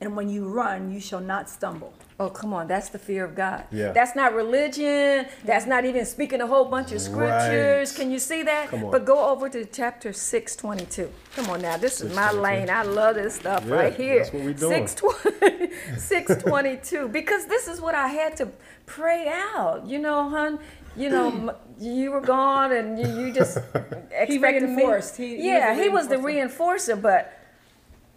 [0.00, 1.94] And when you run, you shall not stumble.
[2.20, 3.64] Oh, come on, that's the fear of God.
[3.72, 3.92] Yeah.
[3.92, 5.26] That's not religion.
[5.44, 7.90] That's not even speaking a whole bunch of scriptures.
[7.92, 7.96] Right.
[7.98, 8.68] Can you see that?
[8.68, 8.90] Come on.
[8.90, 11.10] But go over to chapter 622.
[11.34, 12.68] Come on now, this is my lane.
[12.68, 14.18] I love this stuff Yeah, right here.
[14.18, 14.86] that's what we doing.
[14.86, 17.08] 620 622.
[17.08, 18.48] Because this is what I had to
[18.86, 19.86] pray out.
[19.86, 20.58] You know, hun,
[20.96, 23.56] you know, you were gone and you, you just
[24.10, 25.16] expected me- reinforced.
[25.16, 26.96] He- he was yeah, the he was the reinforcer.
[26.96, 27.35] reinforcer, but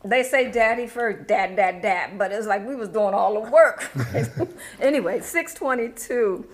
[0.04, 3.50] they say daddy first, dad, dad, dad, but it's like we was doing all the
[3.50, 3.92] work.
[4.80, 6.48] anyway, 622.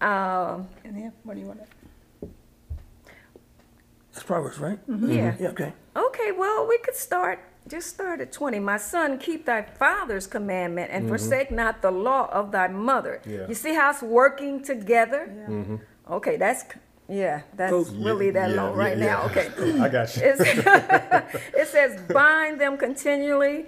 [0.00, 2.28] Um, And then, what do you want to?
[4.12, 4.78] That's Proverbs, right?
[4.86, 5.04] Mm-hmm.
[5.04, 5.12] Mm-hmm.
[5.12, 5.36] yeah.
[5.40, 5.72] Yeah, okay.
[5.96, 7.38] Okay, well, we could start,
[7.68, 8.58] just start at 20.
[8.58, 11.10] My son, keep thy father's commandment and mm-hmm.
[11.10, 13.22] forsake not the law of thy mother.
[13.26, 13.46] Yeah.
[13.48, 15.32] You see how it's working together?
[15.48, 15.76] Yeah.
[16.10, 16.64] Okay, that's,
[17.12, 17.84] yeah, that's Cool.
[18.04, 19.06] really that Yeah, low yeah, right yeah.
[19.06, 19.22] now.
[19.26, 19.48] Okay.
[19.80, 20.22] I got you.
[20.24, 20.40] It's,
[21.60, 23.66] it says, bind them continually,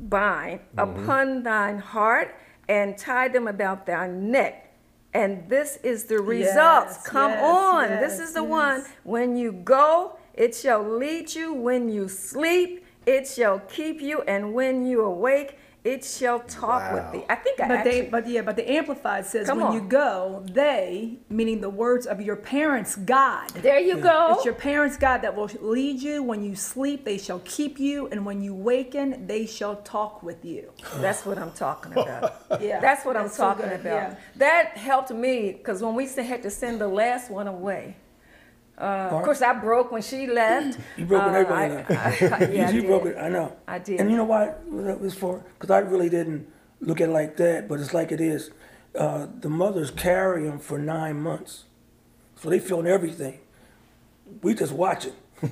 [0.00, 0.78] bind mm-hmm.
[1.02, 2.34] upon thine heart,
[2.68, 4.74] and tie them about thy neck.
[5.12, 6.94] And this is the results.
[6.96, 7.88] Yes, Come yes, on.
[7.88, 8.78] yes, this is the one.
[8.80, 8.90] yes.
[9.04, 11.54] When you go, it shall lead you.
[11.54, 14.22] When you sleep, it shall keep you.
[14.22, 17.26] And when you awake, it shall talk with thee.
[17.28, 19.74] I think I But actually, they, but yeah, but the Amplified says Come when on.
[19.74, 23.50] you go, they, meaning the words of your parents' God.
[23.50, 24.34] there you go.
[24.34, 26.22] It's your parents' God that will lead you.
[26.22, 30.42] When you sleep, they shall keep you, and when you waken, they shall talk with
[30.44, 30.70] you.
[30.96, 32.46] That's what I'm talking about.
[32.62, 34.10] Yeah, That's what I'm that's so talking good, about.
[34.10, 34.16] yeah.
[34.36, 37.96] That helped me because when we had to send the last one away,
[38.78, 40.78] uh, of course I broke when she left.
[40.98, 41.90] You broke when Uh, everybody I- left.
[41.90, 42.86] I- yeah, I you did.
[42.88, 43.52] broke it, I know.
[43.68, 44.00] I did.
[44.00, 44.54] And you know why
[44.86, 45.44] that was for?
[45.58, 46.48] Because I really didn't
[46.80, 48.50] look at it like that, but it's like it is.
[48.98, 51.64] Uh, the mothers carry them for nine months,
[52.36, 53.38] so they feeling everything.
[54.42, 55.14] We just watch it.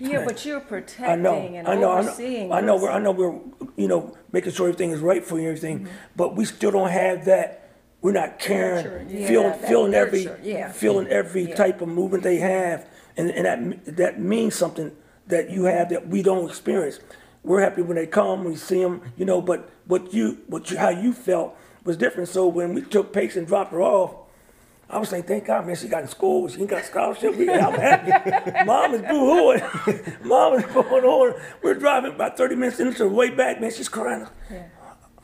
[0.00, 2.98] Yeah, but you're I protecting know, and I know, I know, I know, we're, I
[2.98, 3.38] know we're,
[3.76, 5.94] you know, making sure everything is right for you and everything, Mm-hmm.
[6.16, 7.63] but we still don't have that.
[8.04, 9.26] We're not caring, Nurture, yeah.
[9.26, 10.70] feeling, that feeling every, yeah.
[10.70, 11.54] feeling every Yeah.
[11.54, 12.86] type of movement they have,
[13.16, 14.92] and, and that that means something
[15.28, 17.00] that you have that we don't experience.
[17.42, 20.76] We're happy when they come, we see them, you know, but what you, what you,
[20.76, 22.28] how you felt was different.
[22.28, 24.14] So when we took Pace and dropped her off,
[24.90, 27.34] I was like, thank God, man, she got in school, she got a scholarship.
[27.36, 28.64] We, I'm happy.
[28.66, 29.62] Mom is boo-hooing.
[30.24, 31.34] Mom is boo-hooing.
[31.62, 34.26] We're driving about 30 minutes into the way back, man, she's crying.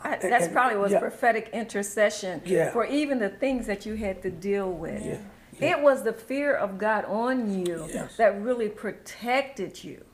[0.02, 1.00] I, that's and- probably was yeah.
[1.00, 2.70] prophetic intercession Yeah.
[2.72, 5.04] for even the things that you had to deal with.
[5.04, 8.16] Yeah, It was the fear of God on you Yes.
[8.16, 10.04] that really protected you.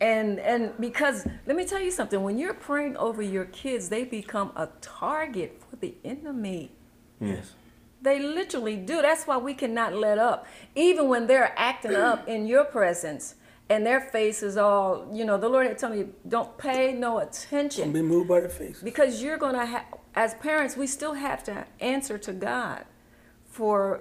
[0.00, 4.04] And and because let me tell you something, when you're praying over your kids, they
[4.04, 6.72] become a target for the enemy.
[7.20, 7.54] Yes.
[8.02, 9.00] They literally do.
[9.00, 10.46] That's why we cannot let up.
[10.74, 13.36] Even when they're acting up in your presence
[13.68, 17.18] and their face is all, you know, the Lord had told me, don't pay no
[17.18, 17.84] attention.
[17.84, 18.80] Don't be moved by the face.
[18.80, 22.84] because you're going to have as parents we still have to answer to god
[23.44, 24.00] for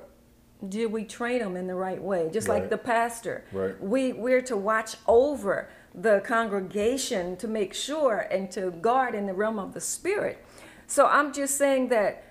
[0.70, 2.30] did we train them in the right way?
[2.32, 3.44] Just like the pastor.
[3.52, 3.80] Right.
[3.82, 9.34] we we're to watch over the congregation to make sure and to guard in the
[9.34, 10.44] realm of the spirit.
[10.88, 12.24] So i'm just saying that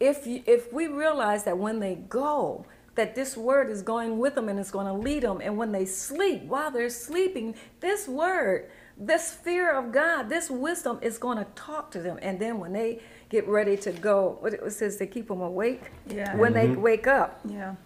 [0.00, 2.66] if you, if we realize that when they go
[3.00, 5.40] that this word is going with them and it's going to lead them.
[5.42, 10.98] And when they sleep while they're sleeping this word this fear of god this wisdom
[11.00, 12.18] is going to talk to them.
[12.20, 15.84] And then when they get ready to go what it says they keep them awake.
[16.08, 16.36] Yeah.
[16.36, 17.40] when they wake up.
[17.48, 17.76] Yeah.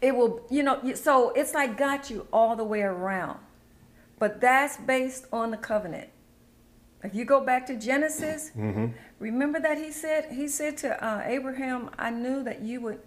[0.00, 3.38] it will you know so it's like got you all the way around.
[4.18, 6.08] But that's based on the covenant.
[7.04, 8.52] If you go back to genesis
[9.18, 13.00] remember that he said he said to uh, abraham i knew that you would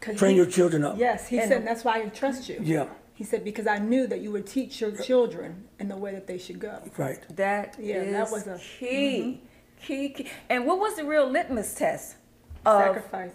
[0.00, 0.98] 'Cause Train he- your children up.
[0.98, 2.60] Yes, he And- said that's why I trust you.
[2.62, 6.12] Yeah, He said because I knew that you would teach your children in the way
[6.12, 6.80] that they should go.
[6.98, 7.18] right.
[7.36, 9.20] that Yeah, is that was a- key.
[9.20, 9.46] Mm-hmm.
[9.86, 12.16] key key and what was the real litmus test
[12.64, 13.32] of Sacrifice.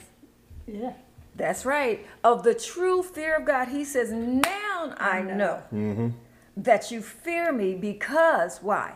[0.68, 0.94] Yeah.
[1.36, 2.06] That's right.
[2.24, 6.10] Of the true fear of God, he says, Now I know mm-hmm.
[6.58, 8.96] that you fear me because why?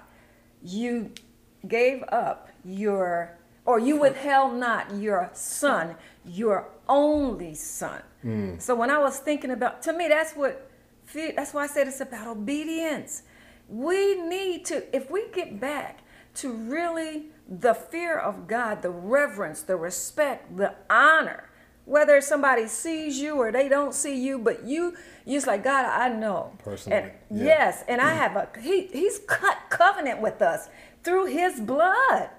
[0.62, 1.12] You
[1.68, 8.02] gave up your, or you withheld not your son, your only son.
[8.22, 8.58] Hmm.
[8.60, 10.70] So when I was thinking about, to me, that's what,
[11.06, 13.24] fear, that's why I said it's about obedience.
[13.68, 16.02] We need to, if we get back
[16.36, 21.50] to really the fear of God, the reverence, the respect, the honor,
[21.86, 25.86] whether somebody sees you or they don't see you, but you, you just like God,
[25.86, 26.54] I know.
[26.64, 27.46] Personally, And, yeah.
[27.46, 28.18] Yes, and I hmm.
[28.18, 28.88] have a he.
[28.88, 30.68] He's cut covenant with us
[31.04, 32.30] through His blood,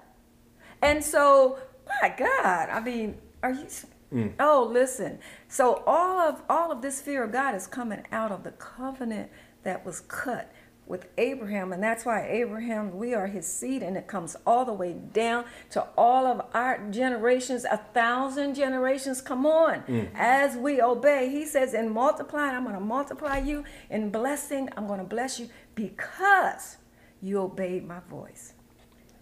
[0.81, 1.59] and so
[2.01, 3.67] my God, I mean, are you?
[4.13, 4.33] Mm.
[4.39, 5.19] Oh, listen.
[5.47, 9.29] So all of all of this fear of God is coming out of the covenant
[9.63, 10.51] that was cut
[10.85, 14.71] with Abraham, and that's why Abraham, we are his seed, and it comes all the
[14.71, 19.19] way down to all of our generations, a thousand generations.
[19.19, 20.09] Come on, mm.
[20.15, 24.87] as we obey, he says, in multiplying, I'm going to multiply you, in blessing, I'm
[24.87, 26.77] going to bless you because
[27.21, 28.53] you obeyed my voice.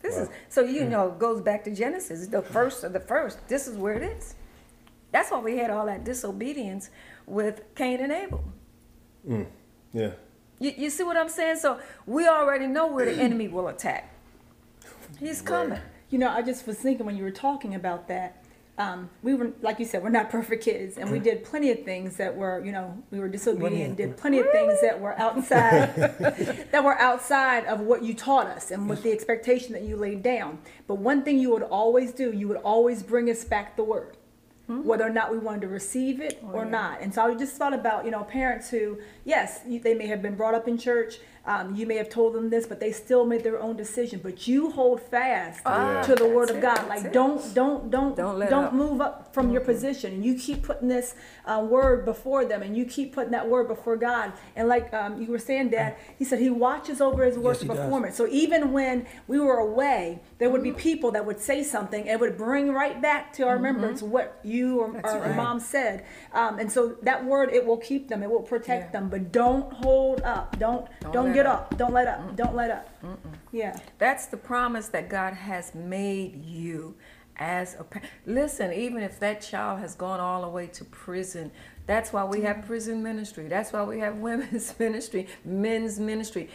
[0.05, 0.89] This is so you mm.
[0.89, 2.45] know it goes back to Genesis, the mm.
[2.45, 3.47] first of the first.
[3.47, 4.35] This is where it is.
[5.11, 6.89] That's why we had all that disobedience
[7.25, 8.43] with Cain and Abel.
[9.27, 9.47] Mm.
[9.93, 10.11] Yeah.
[10.59, 11.57] You, you see what I'm saying?
[11.57, 14.13] So we already know where the enemy will attack.
[15.19, 15.79] He's coming.
[16.11, 18.44] You know, I just was thinking when you were talking about that,
[18.77, 21.83] um, we were, like you said, we're not perfect kids, and we did plenty of
[21.83, 25.95] things that were, you know, we were disobedient, did plenty of things that were outside,
[26.71, 30.21] that were outside of what you taught us and with the expectation that you laid
[30.21, 30.59] down.
[30.88, 34.17] But one thing you would always do, you would always bring us back the word.
[34.67, 37.75] Whether or not we wanted to receive it or not, and so I just thought
[37.75, 41.19] about you know parents who, yes, you, they may have been brought up in church,
[41.45, 44.19] um, you may have told them this, but they still made their own decision.
[44.23, 46.77] But you hold fast Ah, to the word that's of it, God.
[46.77, 47.13] that's Like it.
[47.13, 48.73] don't don't don't Don't let don't up.
[48.73, 51.13] move up from your position, and you keep putting this
[51.45, 54.34] uh, word before them, and you keep putting that word before God.
[54.55, 57.60] And like um, you were saying, Dad, he said he watches over his word Yes,
[57.60, 57.77] to does.
[57.77, 58.15] perform it.
[58.15, 62.19] So even when we were away, there would be people that would say something and
[62.19, 65.36] would bring right back to our remembrance what you or, or right.
[65.36, 66.05] mom said.
[66.34, 68.91] Um, and so that word it will keep them, it will protect Yeah.
[68.99, 69.10] them.
[69.10, 70.58] But don't hold up.
[70.60, 71.78] Don't Don't don't, let get up.
[71.78, 72.36] Don't let up.
[72.36, 72.89] Don't let up.
[73.52, 73.78] Yeah.
[73.98, 76.95] That's the promise that God has made you
[77.38, 78.10] as a parent.
[78.26, 81.52] Listen, even if that child has gone all the way to prison,
[81.86, 83.48] that's why we have prison ministry.
[83.48, 86.50] That's why we have women's ministry, men's ministry.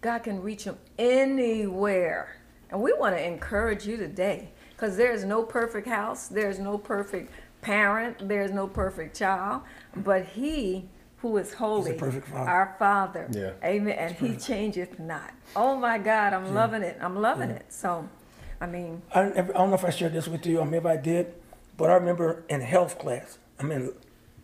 [0.00, 2.36] God can reach them anywhere.
[2.70, 7.30] And we want to encourage you today because there's no perfect house, there's no perfect
[7.62, 9.62] parent, there's no perfect child,
[9.96, 10.88] but He
[11.26, 12.48] who is holy, perfect father.
[12.48, 13.52] our Father, Yeah.
[13.64, 13.98] Amen.
[13.98, 15.32] And he changeth not.
[15.56, 16.96] Oh my God, I'm loving it.
[17.00, 17.66] I'm loving it.
[17.68, 18.08] So,
[18.60, 20.86] I mean, I don't, I don't know if I shared this with you, or maybe
[20.86, 21.34] I did,
[21.76, 23.92] but I remember in health class, I'm in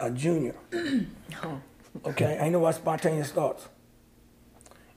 [0.00, 0.56] a junior.
[1.44, 1.60] Oh.
[2.06, 3.68] Okay, I know our spontaneous thoughts.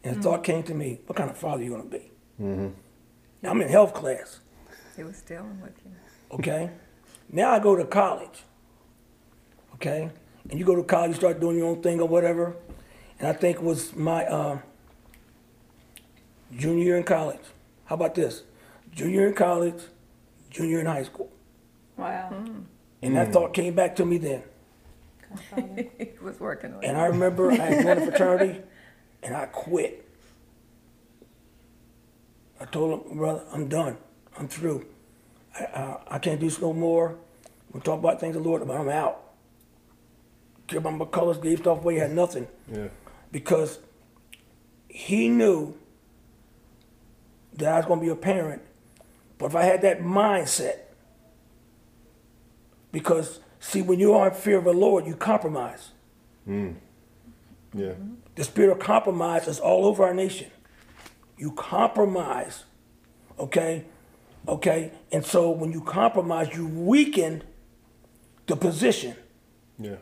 [0.04, 0.52] And the thought mm-hmm.
[0.52, 2.12] came to me, what kind of father you gonna be?
[2.42, 2.70] Mm-hmm.
[3.46, 4.40] I'm in health class,
[4.96, 5.92] he was dealing with you.
[6.38, 6.70] okay?
[7.30, 8.44] Now I go to college,
[9.76, 10.10] okay?
[10.50, 12.56] And you go to college, you start doing your own thing or whatever.
[13.20, 14.60] And I think it was my uh,
[16.56, 17.40] junior year in college.
[17.86, 18.44] How about this?
[18.94, 19.82] Junior year in college,
[20.50, 21.32] junior year in high school.
[21.98, 22.34] Wow.
[23.02, 24.44] And that thought came back to me then.
[25.56, 26.98] he was working on And.
[26.98, 28.62] I remember I had joined a fraternity
[29.24, 30.06] and I quit.
[32.60, 33.98] I told him, brother, I'm done.
[34.38, 34.86] I'm through.
[35.58, 37.18] I, I, I can't do this no more.
[37.72, 39.25] We talk about things of the Lord, but I'm out.
[40.68, 42.48] Care about gave stuff away, had nothing.
[42.72, 42.88] Yeah.
[43.32, 43.80] Because
[44.88, 45.76] he knew
[47.54, 48.62] that I was going to be a parent.
[49.38, 50.78] But if I had that mindset,
[52.92, 55.90] because see, when you are in fear of the Lord, you compromise.
[56.48, 56.76] Mm.
[57.74, 57.94] Yeah.
[58.36, 60.50] The spirit of compromise is all over our nation.
[61.38, 62.64] You compromise,
[63.38, 63.86] okay?
[64.48, 64.92] Okay?
[65.12, 67.44] And so when you compromise, you weaken
[68.48, 69.16] the position.
[69.78, 69.98] Yeah.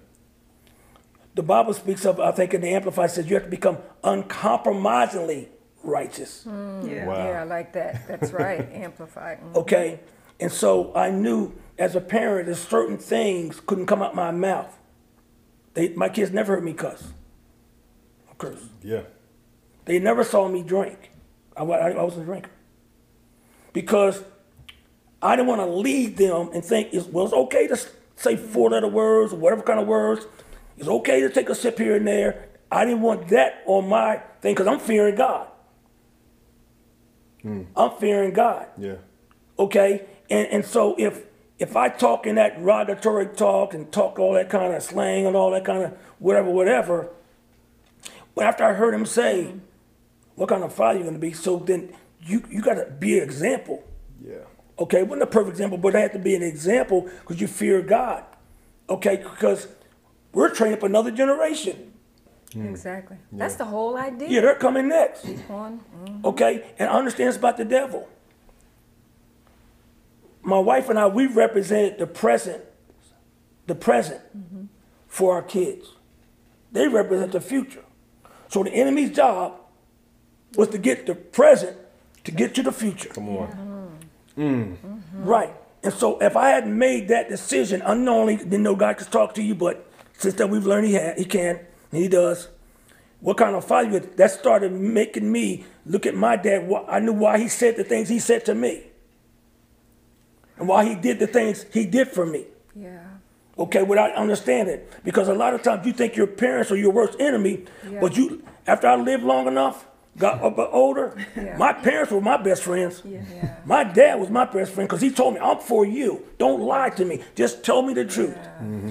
[1.36, 5.50] The Bible speaks of, I think in the Amplified says you have to become uncompromisingly
[5.84, 6.44] righteous.
[6.46, 7.06] Yeah.
[7.06, 7.28] Wow.
[7.28, 8.08] Yeah, I like that.
[8.08, 8.60] That's right.
[8.72, 9.40] Amplified.
[9.42, 9.56] Mm.
[9.56, 10.00] Okay?
[10.40, 14.78] And so I knew as a parent that certain things couldn't come out my mouth.
[15.74, 17.14] They, my kids never heard me cuss.
[18.30, 18.64] Or curse.
[18.84, 19.04] Yeah.
[19.86, 21.12] They never saw me drink.
[21.58, 22.52] I, wa- I, wasn't a drinker.
[23.74, 24.24] Because
[25.22, 27.80] I didn't want to lead them and think, it's, well, it's okay to
[28.16, 30.26] say four letter words or whatever kind of words.
[30.78, 32.50] It's okay to take a sip here and there.
[32.72, 35.48] I didn't want that on my thing because I'm fearing God.
[37.42, 37.64] Hmm.
[37.76, 38.96] I'm fearing God Yeah.
[39.60, 40.06] okay?
[40.30, 41.24] And and so if
[41.60, 45.36] if I talk in that derogatory talk and talk all that kind of slang and
[45.36, 47.10] all that kind of whatever, whatever,
[48.34, 49.54] but after I heard him say,
[50.36, 51.90] "What kind of father you gonna be?" So then
[52.22, 53.84] you you gotta be an example,
[54.26, 54.36] Yeah.
[54.80, 55.00] okay?
[55.00, 57.82] It wasn't a perfect example, but it had to be an example because you fear
[57.82, 58.24] God,
[58.90, 59.18] okay?
[59.18, 59.68] Because
[60.34, 61.94] we're training up another generation.
[62.50, 62.70] Mm.
[62.70, 63.18] Exactly.
[63.32, 64.30] That's the whole idea.
[64.30, 65.26] Yeah, they're coming next.
[65.50, 65.80] On.
[66.06, 66.26] Mm.
[66.26, 66.66] Okay?
[66.78, 68.08] And I understand it's about the devil.
[70.42, 72.64] My wife and I, we represented the present,
[73.66, 74.66] the present mm-hmm.
[75.08, 75.88] for our kids.
[76.72, 77.84] They represent the future.
[78.50, 79.54] So the enemy's job
[80.56, 81.78] was to get the present
[82.26, 83.10] to get to the future.
[83.10, 84.00] Come on.
[84.38, 84.76] Mm.
[85.14, 85.54] Right.
[85.84, 89.44] And so if I hadn't made that decision unknowingly, didn't know God could talk to
[89.44, 89.90] you, but
[90.24, 91.60] since then we've learned he had, he can,
[91.92, 92.48] and he does.
[93.20, 96.70] What kind of father you that started making me look at my dad.
[96.90, 98.84] I knew why he said the things he said to me.
[100.58, 102.46] And why he did the things he did for me.
[102.76, 103.00] Yeah.
[103.58, 104.82] Okay, without understanding.
[105.04, 108.00] Because a lot of times you think your parents are your worst enemy, Yeah.
[108.02, 109.86] but you after I lived long enough,
[110.18, 111.58] got a bit older, Yeah.
[111.58, 113.02] my parents were my best friends.
[113.06, 113.22] Yeah.
[113.66, 116.24] My dad was my best friend because he told me, I'm for you.
[116.38, 117.22] Don't lie to me.
[117.36, 118.36] Just tell me the truth.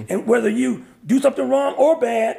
[0.09, 2.39] And whether you do something wrong or bad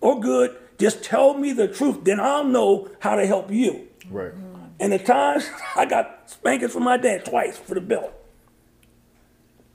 [0.00, 2.04] or good, just tell me the truth.
[2.04, 3.88] Then I'll know how to help you.
[4.10, 4.34] Right.
[4.34, 4.56] Mm-hmm.
[4.80, 8.12] And the times I got spankings from my dad twice for the belt,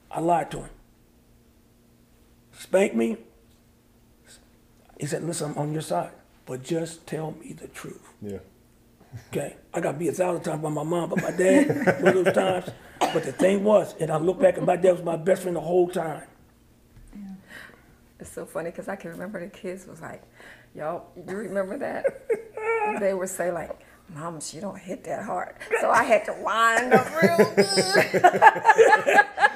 [0.10, 0.70] I lied to him.
[2.52, 3.18] Spanked me.
[5.00, 6.12] He said, Listen, I'm on your side,
[6.46, 8.14] but just tell me the truth.
[8.22, 8.38] Yeah.
[9.28, 12.26] Okay, I got beat a thousand times by my mom, but my dad, one of
[12.26, 12.70] those times.
[13.00, 15.58] But the thing was, and I look back and my dad was my best friend
[15.58, 16.24] the whole time.
[18.22, 20.22] It's so funny because I can remember the kids was like,
[20.76, 22.06] y'all, you remember that?
[23.00, 23.78] they would say like,
[24.14, 25.56] Mom, she don't hit that hard.
[25.80, 27.66] So I had to wind up real good.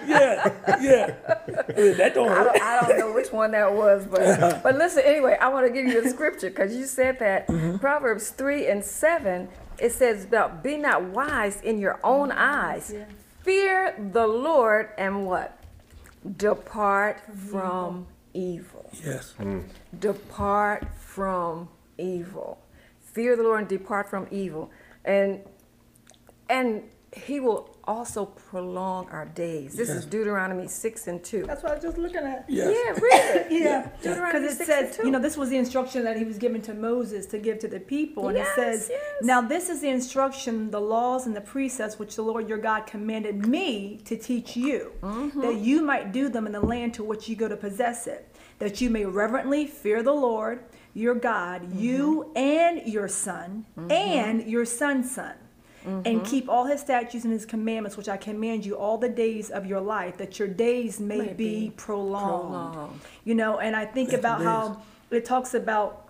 [0.07, 1.15] Yeah, yeah.
[1.97, 2.53] that don't I hurt.
[2.53, 4.59] don't, I don't know which one that was, but uh-huh.
[4.63, 5.03] but listen.
[5.03, 7.77] Anyway, I want to give you a scripture because you said that mm-hmm.
[7.77, 9.49] Proverbs three and seven.
[9.79, 12.39] It says about be not wise in your own mm-hmm.
[12.39, 12.93] eyes.
[13.41, 15.59] Fear the Lord and what?
[16.37, 18.89] Depart from evil.
[19.03, 19.33] Yes.
[19.39, 19.63] Mm.
[19.99, 22.59] Depart from evil.
[23.01, 24.69] Fear the Lord and depart from evil.
[25.05, 25.41] And
[26.49, 26.83] and
[27.15, 29.75] he will also prolong our days.
[29.75, 31.43] This is Deuteronomy 6 and 2.
[31.45, 32.45] That's what I was just looking at.
[32.47, 32.75] Yes.
[32.75, 33.51] Yeah, read it.
[33.51, 35.05] Yeah, Deuteronomy because it 6 and says, 2.
[35.05, 37.67] you know, this was the instruction that he was given to Moses to give to
[37.67, 38.27] the people.
[38.29, 39.01] And Yes, it says, yes.
[39.21, 42.87] Now this is the instruction, the laws and the precepts which the Lord your God
[42.87, 45.41] commanded me to teach you, Mm-hmm.
[45.41, 48.35] that you might do them in the land to which you go to possess it,
[48.59, 50.63] that you may reverently fear the Lord
[50.93, 51.79] your God, Mm-hmm.
[51.79, 55.33] you and your son, and your son's son.
[55.85, 56.01] Mm-hmm.
[56.05, 59.51] And keep all his statutes and his commandments, which I command you all the days
[59.51, 62.49] of your life, that your days may, May be, be prolonged.
[62.73, 63.01] prolonged.
[63.23, 64.81] You know, and I think That's about how
[65.11, 66.04] it talks about,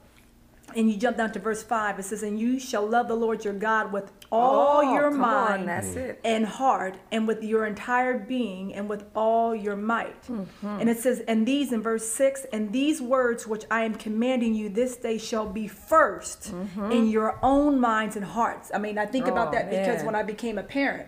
[0.75, 3.43] and you jump down to verse 5, it says, And you shall love the Lord
[3.45, 6.19] your God with all Oh, your come on, mind that's it.
[6.23, 10.21] and heart, and with your entire being, and with all your might.
[10.23, 10.67] Mm-hmm.
[10.67, 14.53] And it says, And these in verse 6, and these words which I am commanding
[14.55, 18.71] you this day shall be 1st in your own minds and hearts.
[18.73, 19.67] I mean, I think about Mm-hmm.
[19.67, 21.07] Oh, that because when I became a parent,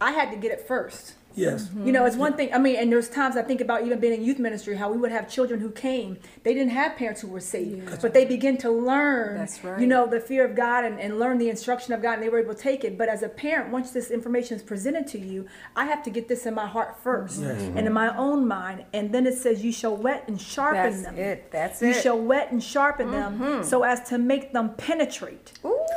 [0.00, 1.14] I had to get it first.
[1.38, 1.70] Yes.
[1.84, 2.52] You know, it's one thing.
[2.52, 4.98] I mean, and there's times I think about even being in youth ministry, how we
[4.98, 6.18] would have children who came.
[6.42, 9.80] They didn't have parents who were saved, but they begin to learn, That's right.
[9.80, 12.28] you know, the fear of God and, and learn the instruction of God, and they
[12.28, 12.98] were able to take it.
[12.98, 16.28] But as a parent, once this information is presented to you, I have to get
[16.28, 18.84] this in my heart 1st and in my own mind.
[18.92, 21.18] And then it says, You shall wet and sharpen That's them.
[21.18, 21.50] it.
[21.50, 21.92] That's you it.
[21.92, 22.02] Mm-hmm.
[22.02, 25.52] shall wet and sharpen them so as to make them penetrate.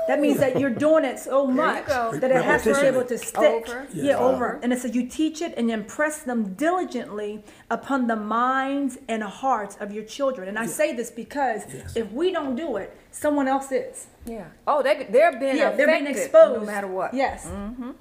[0.08, 3.18] That means that you're doing it so much that it has to be able to
[3.18, 3.68] stick.
[3.70, 3.88] Over.
[3.94, 4.60] Yeah, over.
[4.62, 9.78] And it says you teach it and impress them diligently upon the minds and hearts
[9.80, 10.50] of your children.
[10.50, 11.96] And I say this because Yes.
[11.96, 14.08] if we don't do it, someone else is.
[14.26, 14.48] Yeah.
[14.68, 17.14] Oh, they, they're being yeah, they're being exposed no matter what.
[17.14, 17.48] Yes.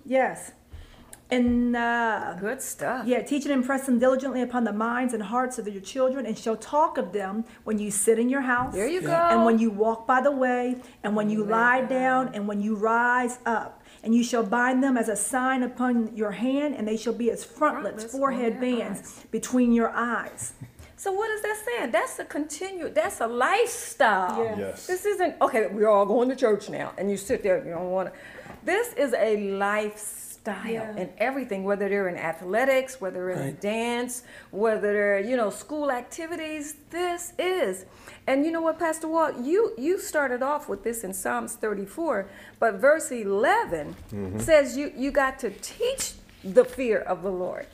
[0.05, 0.51] Yes.
[1.33, 3.07] And uh, Good stuff.
[3.07, 6.37] yeah, teach and impress them diligently upon the minds and hearts of your children, and
[6.37, 8.75] shall talk of them when you sit in your house.
[8.75, 9.13] There you go.
[9.13, 12.75] And when you walk by the way, and when you lie down, and when you
[12.75, 13.80] rise up.
[14.03, 17.31] And you shall bind them as a sign upon your hand, and they shall be
[17.31, 19.27] as frontlets, Frontlets forehead bands eyes.
[19.31, 20.53] between your eyes.
[20.97, 21.93] So what is that saying?
[21.93, 22.91] That's a continue.
[22.91, 24.45] That's a lifestyle.
[24.45, 24.59] Yeah.
[24.59, 24.87] Yes.
[24.87, 25.67] This isn't okay.
[25.73, 27.65] We're all going to church now, and you sit there.
[27.65, 28.21] You don't want to.
[28.67, 30.97] This is a lifestyle Yeah.
[30.97, 31.65] in everything.
[31.65, 36.77] Whether they're in athletics, whether they're in dance, whether they're you know school activities.
[36.91, 37.85] This is.
[38.27, 42.29] And you know what, Pastor Walt, you you started off with this in Psalms 34,
[42.59, 44.39] but verse 11 mm-hmm.
[44.39, 47.67] says you you got to teach the fear of the Lord.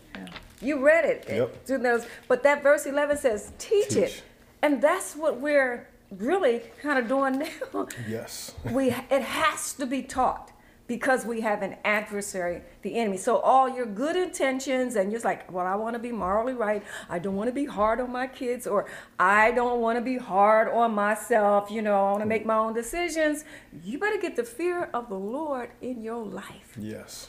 [0.60, 1.24] You read it.
[1.28, 1.66] Yep.
[1.66, 4.22] to those- But that verse 11 says, teach, it.
[4.62, 7.88] And that's what we're really kind of doing now.
[8.08, 8.54] Yes.
[8.70, 10.50] we, it has to be taught
[10.87, 13.16] because we have an adversary, the enemy.
[13.16, 16.53] So all your good intentions and you're just like, well, I want to be morally
[16.53, 16.82] right.
[17.09, 18.87] I don't want to be hard on my kids or
[19.18, 21.70] I don't want to be hard on myself.
[21.70, 23.45] You know, I want to make my own decisions.
[23.84, 27.28] You better get the fear of the Lord in your life Yes.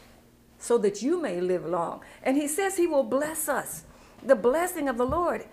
[0.60, 2.01] so that you may live long.
[2.24, 3.84] And he says he will bless us.
[4.24, 5.45] The blessing of the Lord.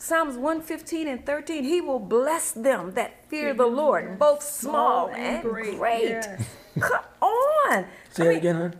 [0.00, 5.42] Psalms 115 and 13, he will bless them that fear the Lord, both small and
[5.42, 6.08] great.
[6.10, 6.46] Yes.
[6.80, 7.84] Come on.
[8.12, 8.74] Say I it mean, again, hon.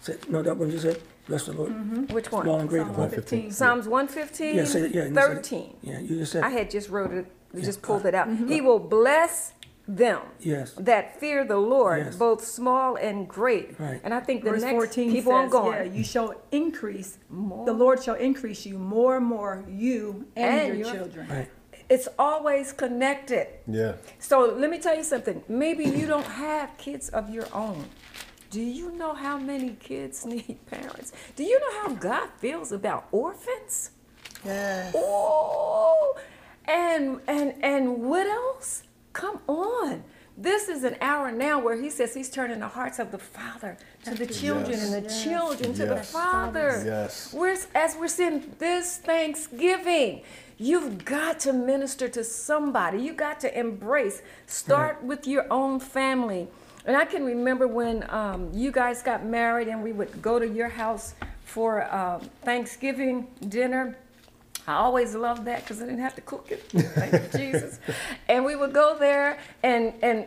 [0.00, 1.00] Say, no, that one you said.
[1.26, 1.70] Bless the Lord.
[1.70, 2.14] Mm-hmm.
[2.14, 2.42] Which one?
[2.44, 2.60] Small one?
[2.62, 2.80] and great.
[2.80, 2.98] Psalm are.
[2.98, 3.52] 115.
[3.52, 5.04] Psalms 115, Yeah, say it, yeah.
[5.04, 5.34] you said it.
[5.36, 5.76] 13.
[5.82, 6.42] Yeah, you just said.
[6.42, 7.26] I had just wrote it,
[7.62, 8.28] just pulled it out.
[8.28, 8.48] Mm-hmm.
[8.48, 9.52] He will bless
[9.86, 10.72] them Yes.
[10.78, 12.16] that fear the Lord, Yes.
[12.16, 13.78] both small and great.
[13.78, 14.00] Right.
[14.02, 15.72] And I think the Verse next 14 keep says, on going.
[15.86, 17.18] Yeah, you shall increase.
[17.28, 17.66] More.
[17.66, 21.28] The Lord shall increase you more and more, you and, And your, your- children.
[21.28, 21.50] Right.
[21.90, 23.48] It's always connected.
[23.66, 23.94] Yeah.
[24.20, 25.42] So let me tell you something.
[25.48, 27.84] Maybe you don't have kids of your own.
[28.50, 31.12] Do you know how many kids need parents?
[31.36, 33.90] Do you know how God feels about orphans?
[34.44, 34.94] Yes.
[34.96, 36.16] Oh,
[36.66, 38.84] and and and widows.
[39.12, 40.04] Come on.
[40.38, 43.76] This is an hour now where he says he's turning the hearts of the father
[44.04, 44.92] to the children Yes.
[44.92, 46.82] and the children to the father.
[46.86, 47.34] Yes.
[47.34, 50.22] We're, as we're seeing this Thanksgiving,
[50.60, 52.98] you've got to minister to somebody.
[52.98, 54.20] You got to embrace.
[54.46, 56.48] Start with your own family.
[56.84, 60.46] And I can remember when um, you guys got married and we would go to
[60.46, 63.96] your house for um, Thanksgiving dinner.
[64.66, 66.62] I always loved that because I didn't have to cook it.
[66.70, 67.80] Thank you, Jesus.
[68.28, 70.26] And we would go there, and and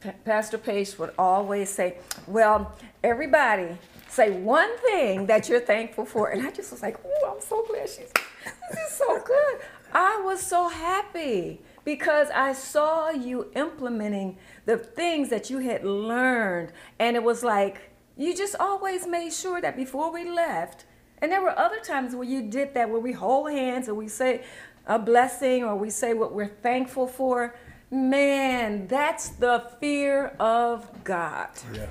[0.00, 2.72] Pa- Pastor Paige would always say, "Well,
[3.04, 3.76] everybody
[4.08, 7.66] say one thing that you're thankful for." And I just was like, "Oh, I'm so
[7.66, 8.10] glad she's.
[8.70, 9.60] This is so good."
[9.92, 14.36] I was so happy because I saw you implementing
[14.66, 19.60] the things that you had learned, and it was like you just always made sure
[19.60, 20.86] that before we left.
[21.18, 24.08] And there were other times where you did that, where we hold hands and we
[24.08, 24.42] say
[24.86, 27.54] a blessing or we say what we're thankful for.
[27.90, 31.48] Man, that's the fear of God.
[31.72, 31.86] Yeah.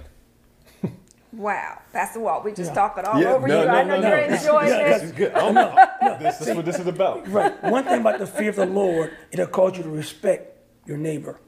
[1.36, 1.80] Wow.
[1.92, 2.76] Pastor Walt, we just Yeah.
[2.76, 3.68] talking all Yeah, over no, you.
[3.68, 4.36] no, I know no, you're no.
[4.36, 5.02] enjoying Yeah, this.
[5.02, 5.34] This is good.
[5.34, 5.76] I don't know.
[6.20, 7.28] This, this is what this is about.
[7.28, 7.62] Right.
[7.64, 11.40] One thing about the fear of the Lord, it'll cause you to respect your neighbor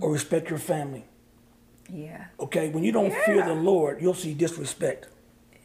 [0.00, 1.04] or respect your family.
[1.90, 2.26] Yeah.
[2.40, 2.70] Okay?
[2.70, 5.08] When you don't fear the Lord, you'll see disrespect.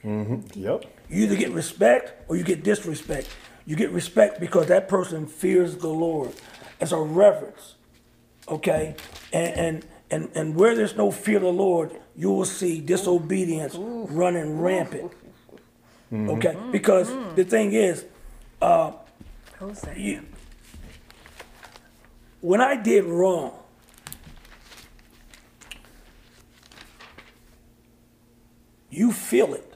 [0.04, 0.60] Mm-hmm.
[0.60, 0.86] Yep.
[1.10, 3.30] You either get respect or you get disrespect.
[3.66, 6.32] You get respect because that person fears the Lord.
[6.82, 7.76] It's a reverence.
[8.50, 8.96] Okay?
[9.32, 13.76] And and and, and where there's no fear of the Lord, you will see disobedience
[13.76, 15.12] running rampant.
[16.12, 16.56] Okay?
[16.72, 18.06] Because the thing is,
[18.62, 18.92] uh,
[19.60, 19.94] Hosea.
[19.98, 20.26] you,
[22.42, 23.54] when I did wrong,
[28.92, 29.70] you feel it.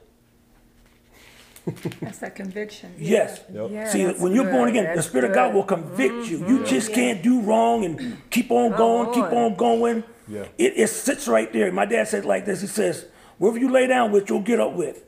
[1.99, 2.93] That's that conviction.
[2.97, 3.41] Yes.
[3.51, 3.71] Yep.
[3.71, 4.69] Yeah, See, when you're born good.
[4.69, 6.37] again, the That's Spirit of God will convict you.
[6.39, 6.65] You mm-hmm.
[6.65, 9.33] just can't do wrong and keep on going, keep on.
[9.33, 10.03] on going.
[10.27, 10.47] Yeah.
[10.57, 11.71] It, it sits right there.
[11.71, 12.61] My dad said like this.
[12.61, 13.05] He says,
[13.37, 15.03] wherever you lay down with, you'll get up with.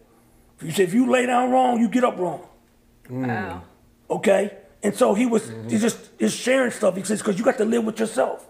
[0.61, 2.47] He said, if you lay down wrong, you get up wrong.
[3.07, 3.27] Mm.
[3.27, 3.63] Wow.
[4.09, 4.57] Okay?
[4.81, 5.69] And so he was mm-hmm.
[5.69, 6.95] he just is sharing stuff.
[6.95, 8.47] He says, because you got to live with yourself.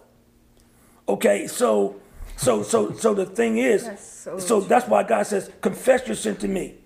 [1.08, 2.00] Okay, so
[2.36, 6.16] so so so the thing is, That's so so that's why God says, confess your
[6.16, 6.76] sin to me.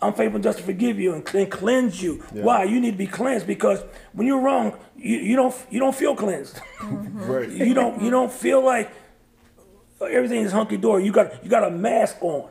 [0.00, 2.22] I'm faithful and just to forgive you and, and cleanse you.
[2.32, 2.64] Why?
[2.64, 3.82] You need to be cleansed because
[4.12, 6.60] when you're wrong, you, you don't you don't feel cleansed.
[6.80, 7.50] Right.
[7.50, 8.90] you don't you don't feel like
[10.06, 11.04] everything is hunky dory.
[11.04, 12.50] You got you got a mask on.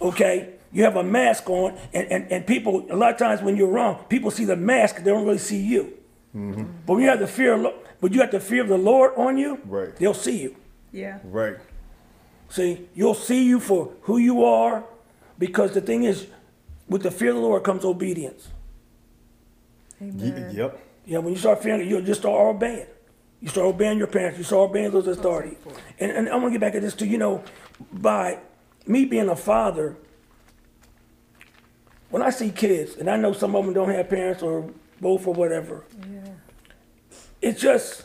[0.00, 0.54] Okay?
[0.72, 3.68] You have a mask on and, and, and people a lot of times when you're
[3.68, 5.94] wrong, people see the mask, they don't really see you.
[6.34, 6.62] Mm-hmm.
[6.86, 9.12] But when you have the fear of but you have the fear of the Lord
[9.16, 9.94] on you, Right.
[9.96, 10.56] they'll see you.
[10.92, 11.18] Yeah.
[11.24, 11.56] Right.
[12.48, 14.84] See, you'll see you for who you are,
[15.38, 16.26] because the thing is,
[16.88, 18.48] with the fear of the Lord comes obedience.
[20.00, 20.80] Y- yep.
[21.04, 22.86] Yeah, when you start fearing, you'll just start obeying.
[23.40, 24.38] You start obeying your parents.
[24.38, 25.56] You start obeying those authority.
[25.98, 27.06] And, and I want to get back to this too.
[27.06, 27.42] You know,
[27.92, 28.38] by
[28.86, 29.96] me being a father,
[32.10, 34.70] when I see kids, and I know some of them don't have parents or
[35.00, 35.84] both or whatever,
[37.40, 38.04] it's just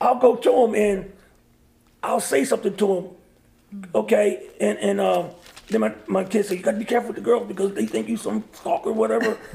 [0.00, 1.12] I'll go to them and
[2.02, 3.16] I'll say something to
[3.72, 4.48] them, okay?
[4.60, 5.30] And and um,
[5.68, 7.86] then my, my kids say, you got to be careful with the girls because they
[7.86, 9.36] think you some stalker or whatever.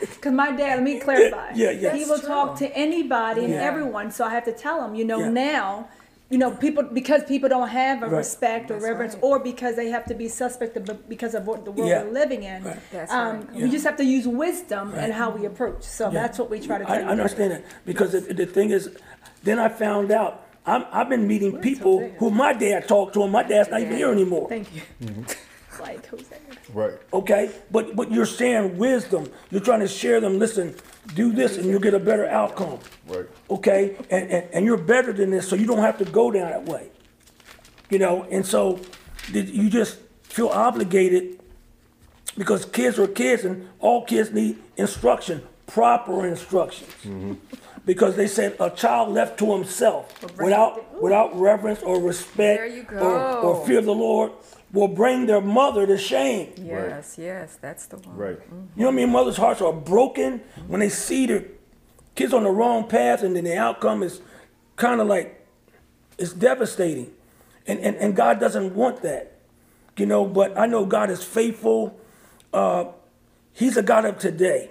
[0.00, 1.50] Because my dad, let me clarify.
[1.54, 1.94] Yeah, yeah.
[1.94, 3.62] He will That's talk to anybody and Yeah.
[3.62, 4.12] everyone.
[4.12, 5.30] So I have to tell him, you know, Yeah.
[5.30, 5.88] now,
[6.30, 8.18] you know, people because people don't have a Right.
[8.18, 9.22] respect or reverence, right.
[9.24, 12.04] or because they have to be suspect of, because of what the world Yeah.
[12.04, 12.62] we're living in.
[12.62, 12.76] Right.
[12.92, 13.62] That's um, right.
[13.62, 15.82] We just have to use wisdom and how we approach.
[15.82, 16.84] So that's what we try to.
[16.88, 18.90] I, tell I understand that because the, the thing is,
[19.42, 23.32] then I found out I'm, I've been meeting people who my dad talked to, and
[23.32, 24.48] my dad's not even here anymore.
[24.48, 24.82] Thank you.
[25.02, 25.80] Mm-hmm.
[25.82, 26.36] like Jose.
[26.72, 26.94] Right.
[27.12, 29.30] Okay, but but you're sharing wisdom.
[29.50, 30.38] You're trying to share them.
[30.38, 30.74] Listen,
[31.14, 32.78] do this, and you'll get a better outcome.
[33.06, 33.26] Right.
[33.50, 36.50] Okay, and, and and you're better than this, so you don't have to go down
[36.50, 36.88] that way.
[37.90, 38.80] You know, and so
[39.32, 41.40] did you just feel obligated
[42.38, 46.90] because kids are kids, and all kids need instruction, proper instructions.
[47.04, 47.34] Mm-hmm.
[47.84, 53.66] Because they said a child left to himself without without reverence or respect or, or
[53.66, 54.30] fear of the Lord,
[54.72, 56.52] will bring their mother to shame.
[56.56, 58.16] Yes, yes, that's the one.
[58.16, 58.38] Right.
[58.50, 59.10] You know what I mean?
[59.10, 61.44] Mothers' hearts are broken when they see their
[62.14, 64.20] kids on the wrong path and then the outcome is
[64.76, 65.46] kind of like,
[66.18, 67.12] it's devastating.
[67.66, 69.38] And, and, and God doesn't want that.
[69.96, 72.00] You know, but I know God is faithful.
[72.52, 72.86] Uh,
[73.52, 74.70] he's a God of today.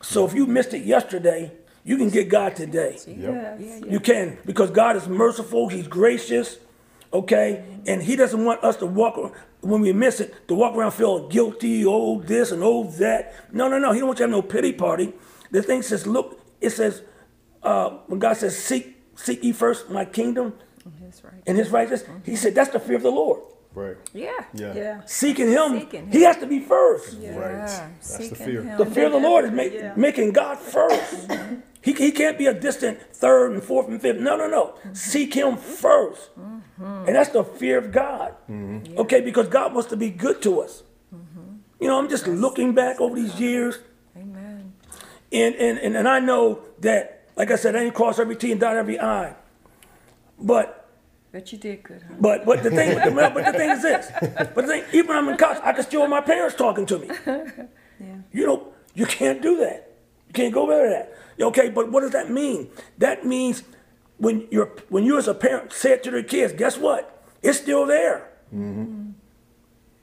[0.00, 1.52] So if you missed it yesterday,
[1.84, 2.98] you can get God today.
[3.06, 3.58] Yep.
[3.60, 3.82] Yes.
[3.88, 5.68] You can because God is merciful.
[5.68, 6.58] He's gracious.
[7.12, 10.92] Okay, and He doesn't want us to walk when we miss it to walk around
[10.92, 11.84] feeling guilty.
[11.84, 13.52] Oh, this and oh that.
[13.52, 13.92] No, no, no.
[13.92, 15.12] He don't want you to have no pity party.
[15.50, 16.40] The thing says, look.
[16.60, 17.02] It says
[17.62, 20.54] uh, when God says, "Seek, seek ye first my kingdom
[21.00, 21.34] That's right.
[21.46, 23.40] and His righteousness." He said that's the fear of the Lord.
[23.74, 23.96] Right.
[24.14, 24.30] Yeah.
[24.54, 24.74] Yeah.
[24.74, 25.00] Yeah.
[25.06, 27.18] Seeking Him, Seeking He has to be first.
[27.18, 27.36] Yeah.
[27.36, 27.66] Right.
[27.66, 28.62] That's the fear.
[28.62, 28.78] him.
[28.78, 29.94] The fear of the Lord is make, Yeah.
[29.96, 31.28] making God first.
[31.82, 34.20] He, he can't be a distant third and fourth and fifth.
[34.20, 34.74] No, no, no.
[34.92, 36.84] Seek Him 1st mm-hmm.
[37.06, 38.34] And that's the fear of God.
[38.48, 38.98] Mm-hmm.
[38.98, 40.84] Okay, because God wants to be good to us.
[41.14, 41.56] Mm-hmm.
[41.80, 43.80] You know, I'm just looking back over these years,
[44.16, 44.72] Amen.
[45.32, 48.52] and, and, and, and I know that, like I said, I didn't cross every T
[48.52, 49.34] and dot every I.
[50.38, 50.88] But
[51.32, 52.14] But you did good, huh?
[52.20, 54.10] but but the thing but the, but the thing is this.
[54.20, 56.86] But the thing, even when I'm in college, I can still hear my parents talking
[56.86, 57.10] to me.
[58.00, 58.16] Yeah.
[58.32, 59.91] You know, you can't do that.
[60.32, 61.14] You can't go over that.
[61.38, 62.70] Okay, but what does that mean?
[62.96, 63.64] That means
[64.16, 67.22] when you're when you as a parent say it to their kids, guess what?
[67.42, 68.30] It's still there.
[68.54, 69.10] Mm-hmm.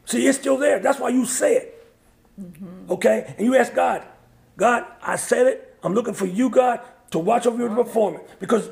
[0.06, 0.80] See, it's still there.
[0.80, 1.88] That's why you say it.
[2.40, 2.92] Mm-hmm.
[2.92, 3.34] Okay?
[3.38, 4.04] And you ask God,
[4.56, 5.78] God, I said it.
[5.82, 8.30] I'm looking for you, God, to watch over your performance.
[8.40, 8.70] Because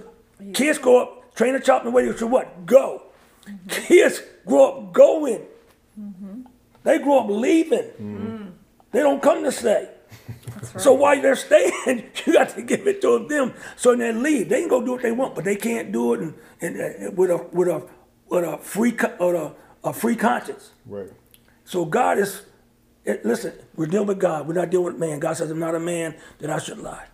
[0.54, 2.68] kids grow up, train a child in the way should what?
[2.68, 3.04] Go.
[3.48, 3.68] Mm-hmm.
[3.68, 5.42] Kids grow up going.
[6.84, 8.54] They grow up leaving.
[8.92, 9.90] They don't come to stay.
[10.78, 14.50] So while they're staying, you got to give it to them so they leave.
[14.50, 17.12] They can go do what they want, but they can't do it and, and, uh,
[17.12, 17.88] with a with a
[18.30, 19.54] with a free co- or a,
[19.84, 20.72] a free conscience.
[20.86, 21.12] Right.
[21.66, 22.44] So God is,
[23.06, 24.48] eh, listen, we're dealing with God.
[24.48, 25.20] We're not dealing with man.
[25.20, 27.06] God says, I'm not a man that I should lie.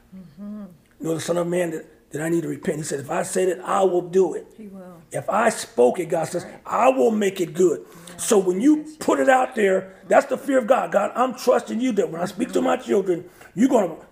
[1.00, 2.78] Nor the son of man that, that I need to repent.
[2.78, 4.48] He said, if I said it, I will do it.
[4.56, 5.02] He will.
[5.12, 7.86] If I spoke it, God says, I will make it good.
[8.18, 10.92] So when you put it out there, that's the fear of God.
[10.92, 14.06] God, I'm trusting you that when I speak to my children, you're going to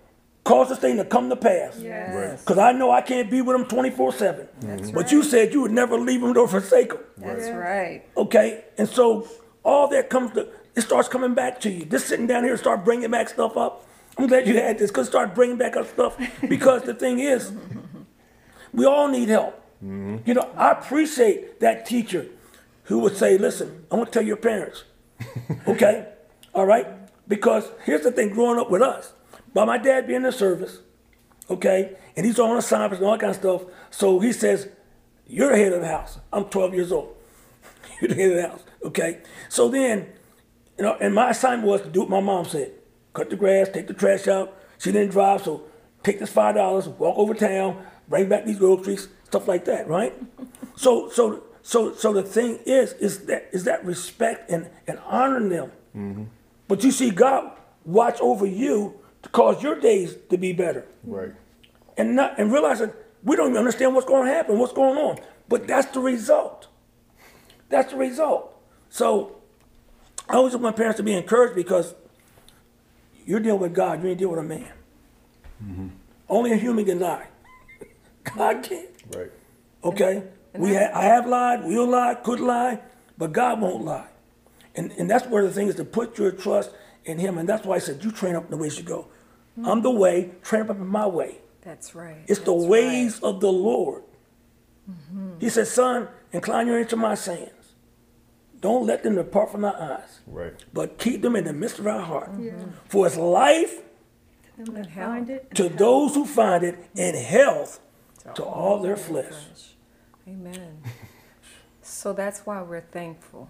[0.44, 1.78] cause this thing to come to pass.
[1.78, 2.40] Yes.
[2.40, 4.48] Because I know I can't be with them 24 7.
[4.92, 6.98] But you said you would never leave them nor forsake them.
[7.18, 8.02] That's right.
[8.16, 8.64] Okay?
[8.78, 9.28] And so
[9.62, 11.84] all that comes to, it starts coming back to you.
[11.84, 13.86] Just sitting down here and start bringing back stuff up.
[14.18, 16.18] I'm glad you had this because start bringing back up stuff.
[16.48, 17.52] Because the thing is,
[18.72, 19.62] we all need help.
[19.84, 20.18] Mm-hmm.
[20.24, 22.26] You know, I appreciate that teacher
[22.84, 24.84] who would say, listen, I want to tell your parents.
[25.68, 26.08] Okay?
[26.54, 26.86] All right?
[27.28, 29.12] Because here's the thing growing up with us,
[29.54, 30.80] by my dad being in the service,
[31.48, 33.62] okay, and he's on assignments and all that kind of stuff.
[33.90, 34.68] So he says,
[35.26, 36.18] You're the head of the house.
[36.32, 37.14] I'm 12 years old.
[38.00, 38.64] You're the head of the house.
[38.84, 39.20] Okay?
[39.48, 40.08] So then,
[40.76, 42.72] you know, and my assignment was to do what my mom said.
[43.14, 44.56] Cut the grass, take the trash out.
[44.78, 45.62] She didn't drive, so
[46.02, 50.12] take this five dollars, walk over town, bring back these groceries, stuff like that, right?
[50.76, 55.48] so so so so the thing is, is that is that respect and, and honoring
[55.48, 55.72] them.
[55.96, 56.24] Mm-hmm.
[56.68, 57.52] But you see God
[57.86, 61.32] watch over you to cause your days to be better Right.
[61.96, 62.92] and not and realizing
[63.24, 65.18] we don't even understand what's going to happen, what's going on.
[65.48, 66.68] But that's the result.
[67.70, 68.54] That's the result.
[68.90, 69.36] So
[70.28, 71.94] I always want my parents to be encouraged because
[73.24, 74.72] you're dealing with God, you ain't dealing with a man.
[75.64, 75.88] Mm-hmm.
[76.28, 77.28] Only a human can lie.
[78.24, 78.88] God can't.
[79.14, 79.30] Right.
[79.84, 80.22] Okay?
[80.54, 82.80] we ha- I have lied, will lie, could lie,
[83.18, 84.06] but God won't lie.
[84.74, 86.70] And, and that's where the thing is to put your trust
[87.04, 87.38] in Him.
[87.38, 89.06] And that's why I said, You train up in the ways you go.
[89.56, 89.66] Hmm.
[89.66, 91.38] I'm the way, train up in my way.
[91.62, 92.18] That's right.
[92.26, 94.02] It's the That's ways of the Lord.
[94.90, 95.38] Mm-hmm.
[95.40, 97.50] He said, Son, incline your ear to my sayings.
[98.60, 100.54] Don't let them depart from our eyes, Right.
[100.72, 102.32] but keep them in the midst of our heart.
[102.32, 102.70] Mm-hmm.
[102.88, 103.80] For it's life
[104.56, 105.54] Them that find it.
[105.56, 107.80] to those who find it, and health
[108.34, 109.34] to all their flesh.
[110.28, 110.82] Amen.
[111.82, 113.48] so that's why we're thankful.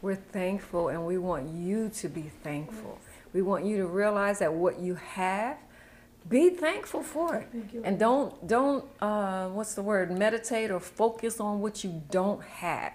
[0.00, 2.98] We're thankful and we want you to be thankful.
[3.32, 5.58] We want you to realize that what you have,
[6.28, 7.48] be thankful for it.
[7.84, 10.16] And don't don't uh, what's the word?
[10.16, 12.92] Meditate or focus on what you don't have.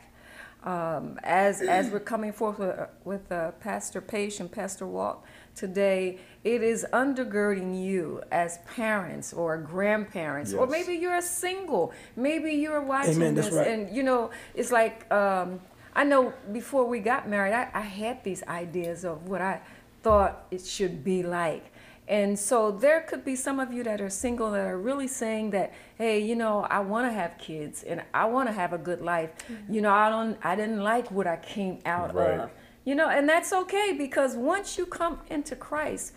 [0.64, 6.20] Um, as as we're coming forth with, with uh, Pastor Paige and Pastor Walk today,
[6.44, 12.82] it is undergirding you as parents or grandparents, or maybe you're a single, maybe you're
[12.82, 13.68] watching Amen, this, right.
[13.68, 15.60] and you know it's like um,
[15.96, 19.62] I know before we got married, I, I had these ideas of what I
[20.02, 21.66] thought it should be like,
[22.10, 25.52] And so there could be some of you that are single that are really saying
[25.52, 28.78] that, hey, you know, I want to have kids and I want to have a
[28.78, 29.30] good life.
[29.70, 32.40] You know, I don't I didn't like what I came out Right.
[32.42, 32.50] of.
[32.86, 36.14] You know, and that's okay because once you come into Christ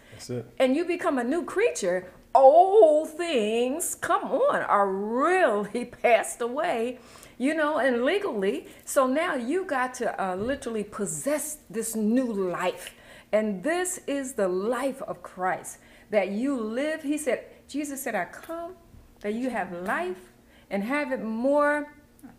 [0.59, 6.99] and you become a new creature, old things, come on, are really passed away,
[7.39, 8.67] you know, and legally.
[8.85, 12.95] So now you got to uh, literally possess this new life.
[13.33, 15.79] And this is the life of Christ
[16.11, 17.03] that you live.
[17.03, 18.75] He said, Jesus said, I come
[19.21, 20.33] that you have life
[20.71, 21.93] and have it more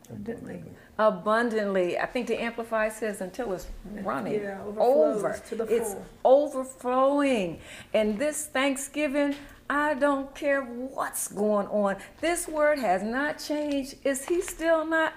[0.10, 0.64] Abundantly.
[1.00, 1.98] Abundantly.
[1.98, 3.68] I think the Amplify says until it's
[4.04, 5.40] running Yeah, over.
[5.50, 6.06] to the it's full.
[6.26, 7.60] overflowing.
[7.94, 9.36] And this Thanksgiving,
[9.70, 11.98] I don't care what's going on.
[12.22, 13.96] This word has not changed.
[14.04, 15.14] Is he still not?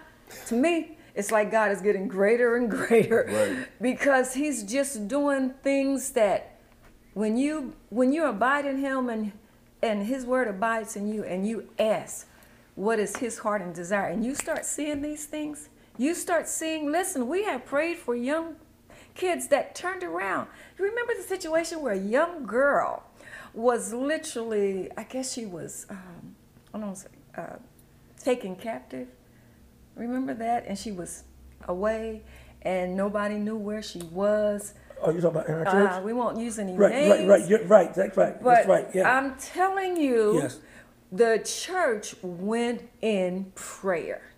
[0.47, 3.67] To me, it's like God is getting greater and greater Right.
[3.81, 6.57] because he's just doing things that
[7.15, 9.33] when you when you abide in him and
[9.83, 12.29] and his word abides in you and you ask
[12.77, 15.69] what is his heart and desire and you start seeing these things
[16.01, 18.57] you start seeing listen we have prayed for young
[19.15, 20.49] kids that turned around
[20.79, 23.03] you remember the situation where a young girl
[23.53, 26.35] was literally i guess she was um,
[26.73, 27.57] i don't know uh,
[28.19, 29.09] taken captive
[29.95, 31.25] remember that and she was
[31.69, 32.23] away
[32.63, 34.73] and nobody knew where she was
[35.03, 35.93] Oh, you talking about in our church?
[35.93, 37.49] uh, we won't use any right, names right, right.
[37.49, 37.95] You're right.
[37.95, 38.35] That's right.
[38.43, 38.87] but That's right.
[38.93, 39.11] Yeah.
[39.11, 40.59] I'm telling you, Yes.
[41.11, 44.30] the church went in prayer.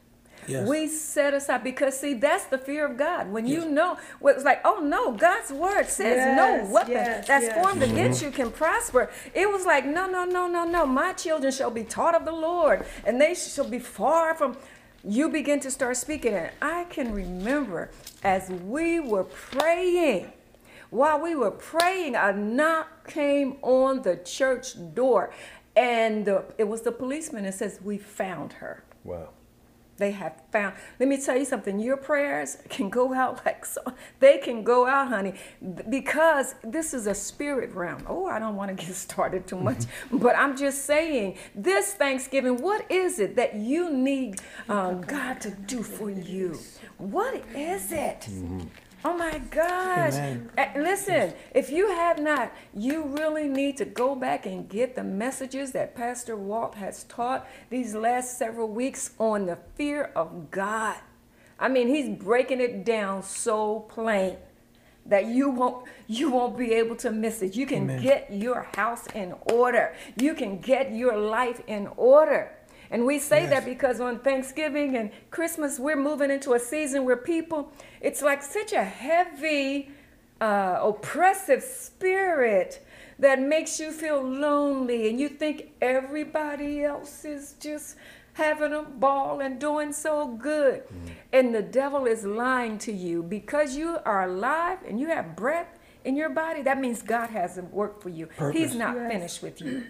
[0.47, 0.69] Yes.
[0.69, 3.31] We set aside because see that's the fear of God.
[3.31, 7.27] When you know what it's like, oh no, God's word says Yes, no weapon yes,
[7.27, 7.55] that's yes.
[7.55, 7.93] formed mm-hmm.
[7.93, 9.11] against you can prosper.
[9.35, 10.87] It was like, no, no, no, no, no.
[10.87, 14.57] My children shall be taught of the Lord, and they shall be far from
[15.05, 17.91] you begin to start speaking and I can remember
[18.23, 20.33] as we were praying
[20.93, 25.33] while we were praying, a knock came on the church door,
[25.75, 29.31] and the, it was the policeman that says, "We found her." Wow.
[29.99, 30.75] They have found.
[30.99, 31.79] Let me tell you something.
[31.79, 33.81] Your prayers can go out like so.
[34.21, 35.35] They can go out, honey,
[35.89, 38.05] because this is a spirit realm.
[38.09, 41.37] Oh, I don't want to get started too much, but I'm just saying.
[41.55, 46.59] This Thanksgiving, what is it that you need um, God to do for you?
[46.99, 48.29] What is it?
[49.05, 50.15] Oh my gosh.
[50.15, 50.51] Amen.
[50.77, 55.73] Listen, if you have not, you really need to go back and get the messages
[55.73, 60.97] that Pastor Walt has taught these last several weeks on the fear of God.
[61.59, 64.37] I mean, he's breaking it down so plain
[65.07, 67.57] that you won't you won't be able to miss it.
[67.57, 68.03] You can Amen.
[68.03, 69.95] get your house in order.
[70.17, 72.53] You can get your life in order.
[72.93, 73.51] And we say Yes.
[73.51, 77.73] that because on Thanksgiving and Christmas, we're moving into a season where people,
[78.03, 79.91] it's like such a heavy,
[80.43, 82.85] uh, oppressive spirit
[83.19, 87.97] that makes you feel lonely and you think everybody else is just
[88.35, 90.83] having a ball and doing so good.
[91.33, 95.79] And the devil is lying to you because you are alive and you have breath
[96.05, 96.61] in your body.
[96.63, 98.29] That means God hasn't worked for you.
[98.53, 99.13] He's not Yes.
[99.13, 99.85] finished with you.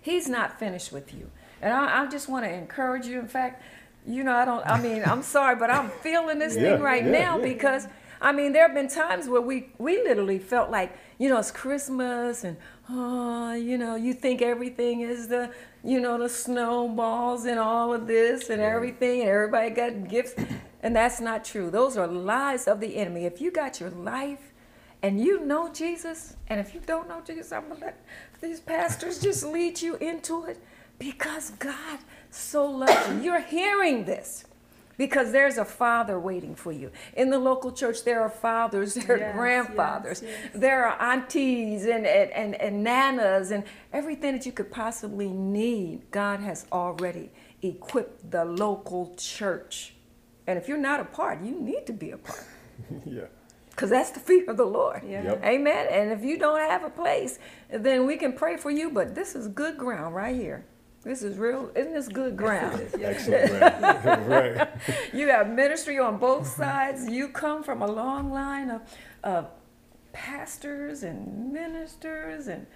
[0.00, 1.30] He's not finished with you.
[1.62, 3.20] And I, I just want to encourage you.
[3.20, 3.62] In fact,
[4.06, 7.04] you know, I don't, I mean, I'm sorry, but I'm feeling this Yeah, thing right
[7.04, 7.44] yeah, now yeah.
[7.44, 7.86] because,
[8.20, 11.52] I mean, there have been times where we, we literally felt like, you know, it's
[11.52, 12.56] Christmas and,
[12.90, 15.52] oh, you know, you think everything is the,
[15.84, 20.34] you know, the snowballs and all of this and everything, and everybody got gifts.
[20.82, 21.70] And that's not true.
[21.70, 23.24] Those are lies of the enemy.
[23.24, 24.52] If you got your life
[25.00, 28.04] and you know Jesus, and if you don't know Jesus, I'm gonna let
[28.40, 30.60] these pastors just lead you into it
[31.02, 31.98] because God
[32.30, 33.22] so loves you.
[33.22, 34.44] You're hearing this
[34.96, 36.92] because there's a father waiting for you.
[37.14, 40.52] In the local church, there are fathers, there are Yes, grandfathers, yes, yes.
[40.54, 46.08] there are aunties and, and, and, and nanas and everything that you could possibly need.
[46.12, 47.32] God has already
[47.62, 49.94] equipped the local church.
[50.46, 52.44] And if you're not a part, you need to be a part
[53.06, 53.22] yeah.
[53.70, 55.02] because that's the fear of the Lord.
[55.04, 55.24] Yeah.
[55.24, 55.44] Yep.
[55.44, 55.86] Amen.
[55.90, 57.40] And if you don't have a place,
[57.70, 58.90] then we can pray for you.
[58.90, 60.64] But this is good ground right here.
[61.04, 61.70] This is real.
[61.74, 62.80] Isn't this good ground?
[63.00, 63.50] Excellent.
[64.04, 64.56] Right.
[64.56, 64.68] right.
[65.12, 67.08] you have ministry on both sides.
[67.08, 68.82] You come from a long line of,
[69.24, 69.48] of
[70.12, 72.66] pastors and ministers and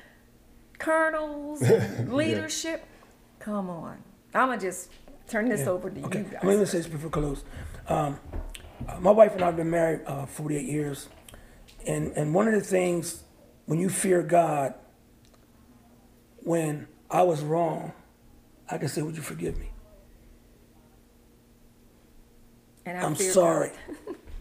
[0.78, 2.84] colonels and leadership.
[3.38, 3.98] Come on.
[4.34, 4.90] I'm going to just
[5.28, 5.70] turn this Yeah.
[5.70, 6.18] over to Okay.
[6.20, 6.40] you guys.
[6.42, 7.44] Let me say this before we close.
[7.88, 8.18] Um,
[8.88, 11.08] uh, my wife and I have been married uh, 48 years,
[11.86, 13.22] and and one of the things
[13.66, 14.74] when you fear God,
[16.40, 17.92] when I was wrong,
[18.70, 19.70] I can say, "Would you forgive me?"
[22.84, 23.72] And I I'm sorry.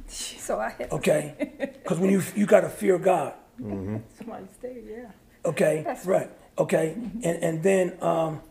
[0.08, 1.34] So I had Okay,
[1.84, 3.34] because when you you got to fear God.
[3.58, 5.12] Somebody stayed, yeah.
[5.44, 6.30] Okay, That's right.
[6.58, 8.42] Okay, and and then um,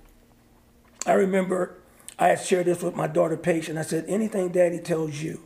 [1.07, 1.77] I remember
[2.19, 5.43] I had shared this with my daughter Paige, and I said, anything Daddy tells you,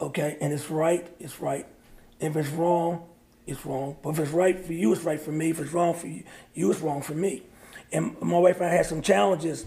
[0.00, 1.66] okay, and it's right, it's right.
[2.20, 3.06] If it's wrong,
[3.46, 3.96] it's wrong.
[4.02, 5.50] But if it's right for you, it's right for me.
[5.50, 6.24] If it's wrong for you,
[6.54, 7.42] you it's wrong for me.
[7.92, 9.66] And my wife and I had some challenges,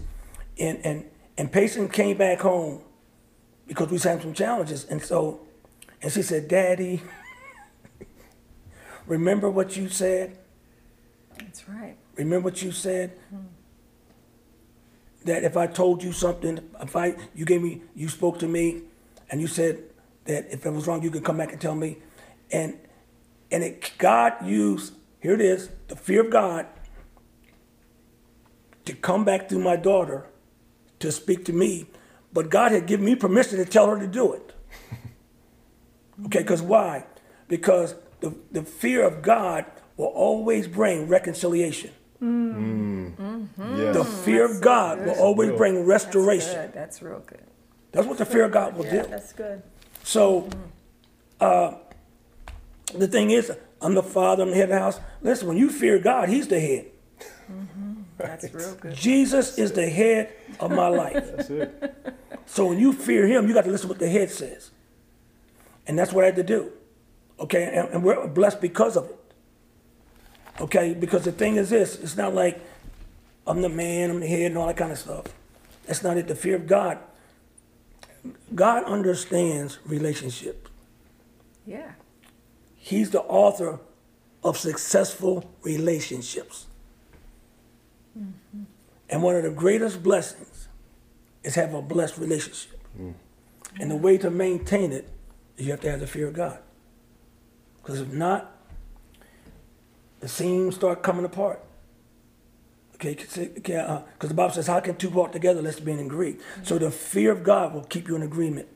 [0.58, 1.04] and and
[1.36, 2.82] and Payson came back home
[3.66, 5.40] because we had some challenges, and so,
[6.02, 7.02] and she said, Daddy.
[9.06, 10.36] Remember what you said?
[11.38, 11.96] That's right.
[12.16, 13.18] Remember what you said?
[15.24, 18.82] That if I told you something, if I you gave me you spoke to me
[19.30, 19.82] and you said
[20.24, 21.98] that if it was wrong you could come back and tell me.
[22.50, 22.78] And
[23.50, 26.66] and it God used, here it is, the fear of God
[28.84, 30.26] to come back through my daughter
[31.00, 31.86] to speak to me.
[32.32, 34.54] But God had given me permission to tell her to do it.
[36.26, 37.04] Okay, because why?
[37.46, 39.64] Because the, the fear of God
[39.96, 41.92] will always bring reconciliation.
[42.20, 43.14] Mm.
[43.14, 43.76] Mm-hmm.
[43.76, 43.94] Yes.
[43.94, 44.24] The mm-hmm.
[44.24, 46.54] fear of God will always bring That's restoration.
[46.54, 46.72] good.
[46.72, 47.44] That's real good.
[47.92, 49.08] That's what the fear of God will Yeah, do.
[49.08, 49.62] that's good.
[50.02, 50.60] So, mm-hmm.
[51.40, 51.74] uh,
[52.94, 55.00] the thing is, I'm the father, I'm the head of the house.
[55.22, 56.86] Listen, when you fear God, He's the head.
[57.50, 58.02] Mm-hmm.
[58.18, 58.94] That's real good.
[58.94, 61.14] Jesus is the head of my life.
[61.36, 62.16] That's it.
[62.46, 64.70] So when you fear Him, you got to listen to what the head says.
[65.86, 66.70] And that's what I had to do.
[67.40, 69.18] Okay, and, and we're blessed because of it.
[70.60, 72.60] Okay, because the thing is this it's not like
[73.46, 75.26] I'm the man, I'm the head, and all that kind of stuff.
[75.86, 76.28] That's not it.
[76.28, 76.98] The fear of God.
[78.54, 80.70] God understands relationships.
[81.66, 81.92] Yeah.
[82.88, 83.80] He's the author
[84.42, 86.68] of successful relationships.
[88.18, 88.62] Mm-hmm.
[89.10, 90.68] And one of the greatest blessings
[91.44, 92.80] is have a blessed relationship.
[92.98, 93.82] Mm-hmm.
[93.82, 95.06] And the way to maintain it
[95.58, 96.60] is you have to have the fear of God.
[97.76, 98.56] Because if not,
[100.20, 101.62] the seams start coming apart.
[102.94, 106.40] Okay, because uh, the Bible says, "How can two walk together unless being in agreed?"
[106.40, 106.64] Mm-hmm.
[106.64, 108.68] So the fear of God will keep you in agreement,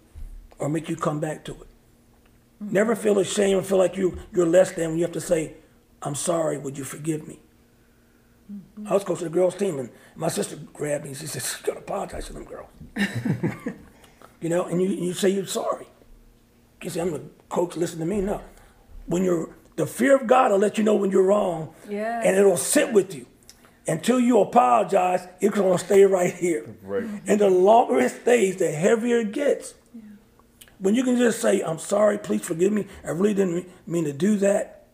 [0.59, 1.72] or make you come back to it.
[2.71, 5.55] Never feel ashamed or feel like you you're less than when you have to say,
[6.03, 6.59] "I'm sorry.
[6.59, 7.41] Would you forgive me?"
[8.53, 8.89] Mm-hmm.
[8.89, 11.67] I was coaching the girls' team, and my sister grabbed me and she said, "You
[11.67, 12.69] gotta apologize to them girls."
[14.41, 15.87] you know, and you you say you're sorry.
[16.83, 17.77] You say, "I'm the coach.
[17.77, 18.41] Listen to me." No,
[19.07, 22.25] when you're the fear of God will let you know when you're wrong, Yes.
[22.27, 23.27] and it'll sit with you
[23.87, 25.27] until you apologize.
[25.41, 26.75] It's gonna stay right here.
[26.83, 27.05] Right.
[27.27, 29.75] And the longer it stays, the heavier it gets.
[30.83, 34.13] When you can just say, I'm sorry, please forgive me, I really didn't mean to
[34.13, 34.87] do that.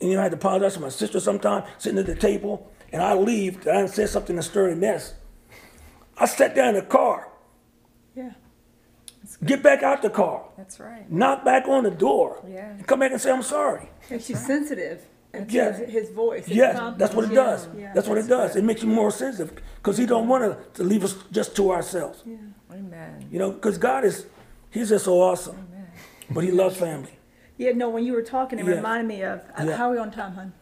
[0.00, 2.70] And you know, I had to apologize to my sister sometime, sitting at the table,
[2.92, 5.14] and I leave, and I said something to stir the mess.
[6.16, 7.26] I sat down in the car,
[8.14, 8.30] Yeah.
[9.44, 11.10] get back out the car, That's right.
[11.10, 12.70] knock back on the door, Yeah.
[12.70, 13.90] and come back and say, I'm sorry.
[14.10, 15.02] Makes you sensitive.
[15.32, 15.78] to Yes.
[15.88, 16.46] His voice.
[16.46, 16.98] his Yes, confidence.
[16.98, 17.68] that's what it Yeah, does.
[17.78, 18.56] yeah, That's what it does.
[18.56, 21.70] It makes you more sensitive because he don't want to, to leave us just to
[21.70, 22.22] ourselves.
[22.26, 22.36] Yeah.
[22.72, 23.26] Amen.
[23.30, 24.26] You know, because God is,
[24.70, 25.66] he's just so awesome.
[26.30, 27.10] But he loves family.
[27.56, 28.76] Yeah, no, when you were talking, it Yeah.
[28.76, 29.76] reminded me of uh, Yeah.
[29.76, 30.52] how are we on time, hon?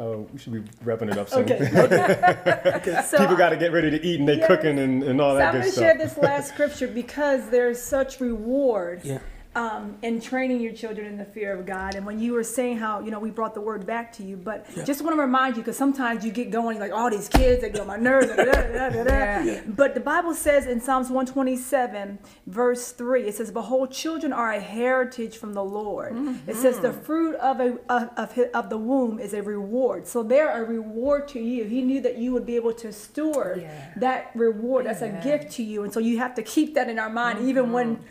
[0.00, 1.40] Oh, we should be wrapping it up soon.
[1.44, 1.58] Okay.
[3.10, 4.46] so People got to get ready to eat and they Yes.
[4.46, 5.84] cooking and, and all So that I'm good going to stuff.
[5.84, 9.18] share this last scripture because there's such reward Yeah.
[9.56, 11.94] Um, in training your children in the fear of God.
[11.94, 14.36] And when you were saying how, you know, we brought the word back to you,
[14.36, 14.84] but Yeah.
[14.84, 17.70] just want to remind you because sometimes you get going, like, all these kids, they
[17.70, 18.28] get on my nerves.
[18.28, 19.40] da, da, da, da, da.
[19.42, 19.60] Yeah.
[19.66, 24.60] But the Bible says in Psalms 127, verse 3, it says, Behold, children are a
[24.60, 26.12] heritage from the Lord.
[26.12, 26.50] Mm-hmm.
[26.50, 27.02] It says, The mm.
[27.02, 30.06] fruit of, a, of, of, of the womb is a reward.
[30.06, 31.64] So they're a reward to you.
[31.64, 33.94] He knew that you would be able to steward Yeah.
[33.96, 34.84] that reward.
[34.84, 35.82] That's a gift to you.
[35.82, 38.04] And so you have to keep that in our mind, even when mm-hmm.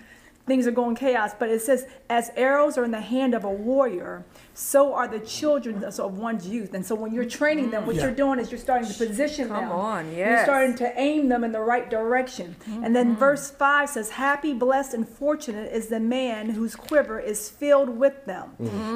[0.46, 1.32] Things are going chaos.
[1.38, 4.26] But it says, as arrows are in the hand of a warrior,
[4.58, 6.74] so are the children of one's youth.
[6.74, 8.04] And so when you're training them, what Yeah.
[8.04, 9.72] you're doing is you're starting to position Come them.
[9.72, 12.56] on, You're starting to aim them in the right direction.
[12.82, 17.50] And then verse 5 says, Happy, blessed, and fortunate is the man whose quiver is
[17.50, 18.52] filled with them.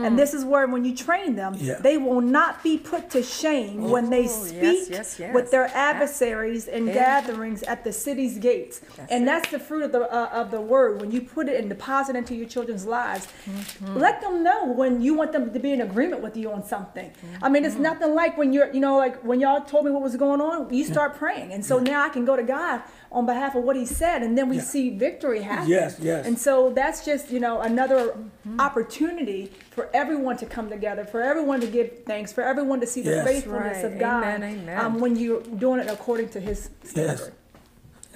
[0.05, 1.76] And this is where, when you train them, Yeah.
[1.82, 5.34] they will not be put to shame when they Oh, yes, speak yes, yes.
[5.34, 6.93] with their adversaries in Yeah.
[6.93, 8.80] gatherings at the city's gates.
[9.10, 9.26] and it.
[9.26, 11.01] that's the fruit of the, uh, of the word.
[11.01, 13.97] When you put it and deposit into your children's lives, Mm-hmm.
[13.97, 17.12] let them know when you want them to be in agreement with you on something.
[17.41, 17.84] I mean, it's Mm-hmm.
[17.84, 20.74] nothing like when you're, you know, like when y'all told me what was going on,
[20.74, 21.54] you start praying.
[21.54, 22.82] And so now I can go to God
[23.12, 24.62] on behalf of what he said, and then we Yeah.
[24.64, 25.68] see victory happen.
[25.70, 26.26] Yes, yes.
[26.28, 28.10] And so that's just, you know, another
[28.47, 28.60] Mm-hmm.
[28.62, 33.02] opportunity for everyone to come together, for everyone to give thanks, for everyone to see
[33.02, 33.28] the Yes.
[33.28, 33.86] faithfulness Right.
[33.93, 34.78] of God Amen, amen.
[34.80, 36.91] Um, when you're doing it according to his Yes.
[36.91, 37.34] standard.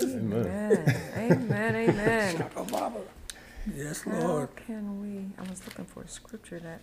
[0.02, 0.48] Amen.
[0.48, 1.12] Amen.
[1.18, 1.76] Amen.
[1.76, 2.38] Amen.
[2.38, 3.00] Shaka Baba.
[3.76, 4.50] Yes, How Lord.
[4.56, 5.26] can we?
[5.44, 6.82] I was looking for a scripture that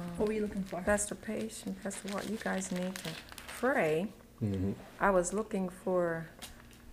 [0.00, 0.16] Mm-hmm.
[0.16, 0.80] What were you looking for?
[0.82, 3.10] Pastor Paige and Pastor Ward, you guys need to
[3.46, 4.08] pray.
[4.42, 4.72] Mm-hmm.
[5.00, 6.28] I was looking for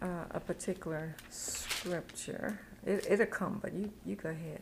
[0.02, 2.60] uh, a particular scripture.
[2.86, 4.62] It, it'll come, but you, you go ahead.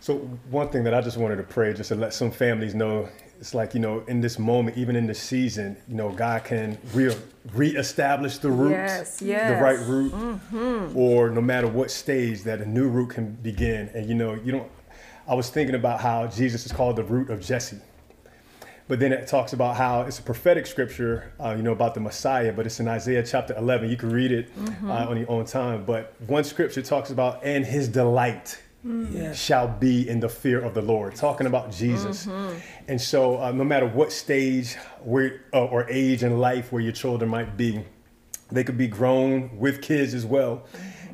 [0.00, 0.16] So
[0.48, 3.08] one thing that I just wanted to pray, just to let some families know,
[3.38, 6.78] it's like you know, in this moment, even in this season, you know, God can
[6.94, 7.14] re
[7.52, 10.96] reestablish the root, Yes, the right root, mm-hmm.
[10.96, 13.90] or no matter what stage, that a new root can begin.
[13.94, 14.70] And you know, you don't.
[15.30, 17.78] I was thinking about how Jesus is called the root of Jesse.
[18.88, 22.00] But then it talks about how it's a prophetic scripture, uh, you know, about the
[22.00, 23.88] Messiah, but it's in Isaiah chapter 11.
[23.88, 24.50] You can read it
[24.84, 25.84] uh, on your own time.
[25.84, 29.38] But one scripture talks about, and his delight Yes.
[29.38, 32.26] shall be in the fear of the Lord, talking about Jesus.
[32.88, 34.74] And so, uh, no matter what stage
[35.04, 37.84] where, uh, or age in life where your children might be,
[38.50, 40.64] they could be grown with kids as well.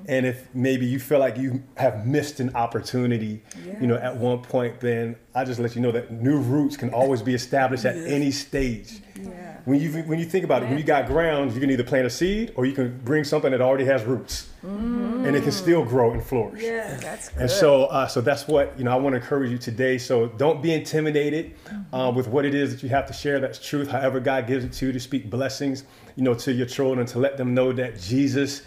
[0.08, 3.42] And if maybe you feel like you have missed an opportunity,
[3.80, 6.90] you know, at one point, then I just let you know that new roots can
[6.94, 9.00] always be established at any stage.
[9.20, 9.56] Yeah.
[9.64, 12.06] When you when you think about it, when you got ground, you can either plant
[12.06, 15.84] a seed or you can bring something that already has roots, and it can still
[15.84, 16.62] grow and flourish.
[16.62, 16.96] Yeah.
[17.00, 17.40] That's good.
[17.40, 18.92] And so, uh, so that's what you know.
[18.92, 19.98] I want to encourage you today.
[19.98, 21.56] So don't be intimidated
[21.92, 23.40] uh, with what it is that you have to share.
[23.40, 23.88] That's truth.
[23.88, 25.82] However, God gives it to you to speak blessings,
[26.14, 28.62] you know, to your children to let them know that Jesus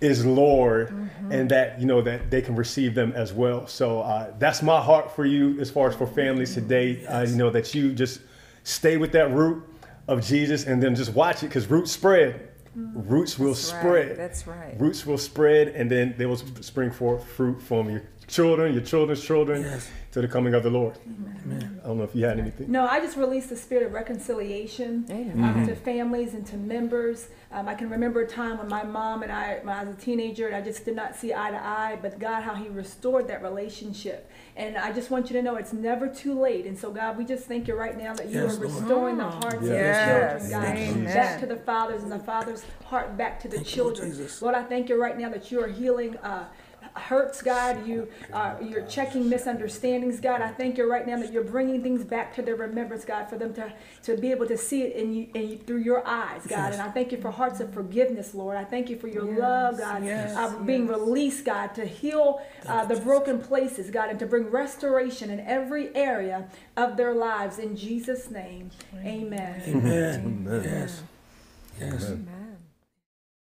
[0.00, 0.92] is Lord,
[1.30, 3.66] and that you know that they can receive them as well.
[3.66, 7.04] So uh, that's my heart for you, as far as for families today.
[7.06, 8.20] Uh, you know that you just
[8.64, 9.62] stay with that root
[10.08, 12.48] of Jesus, and then just watch it because roots spread.
[12.74, 13.80] Roots will That's right.
[13.80, 14.16] spread.
[14.16, 14.80] That's right.
[14.80, 19.24] Roots will spread, and then they will spring forth fruit from your children, your children's
[19.24, 19.90] children, Yes.
[20.12, 20.98] To the coming of the Lord.
[21.82, 22.70] I don't know if you had anything.
[22.70, 25.42] No, I just released the spirit of reconciliation Amen.
[25.60, 27.28] um, to families and to members.
[27.52, 29.98] Um, I can remember a time when my mom and I, when I was a
[29.98, 33.28] teenager, and I just did not see eye to eye, but God, how He restored
[33.28, 34.28] that relationship.
[34.56, 36.66] And I just want you to know it's never too late.
[36.66, 38.74] And so, God, we just thank you right now that you Yes, are Lord.
[38.74, 39.94] restoring the hearts of the Lord.
[40.40, 41.04] children, God, Amen.
[41.04, 44.16] back to the fathers and the father's heart back to the Thank you, Lord children.
[44.18, 44.42] Jesus.
[44.42, 46.16] Lord, I thank you right now that you are healing.
[46.18, 46.46] Uh,
[46.94, 47.86] hurts, God.
[47.86, 50.40] You uh, you're checking misunderstandings, God.
[50.40, 53.36] I thank you right now that you're bringing things back to their remembrance, God, for
[53.36, 53.72] them to
[54.04, 56.72] to be able to see it in you, in you through your eyes, God.
[56.72, 58.56] And I thank you for hearts of forgiveness, Lord.
[58.56, 62.84] I thank you for your love, God, yes, uh, being released, God, to heal uh,
[62.84, 67.58] the broken places, God, and to bring restoration in every area of their lives.
[67.58, 68.70] In Jesus' name,
[69.04, 69.62] Amen.
[69.66, 70.62] Amen.
[70.64, 71.02] Yes.
[71.80, 72.04] Yes.
[72.04, 72.39] Amen.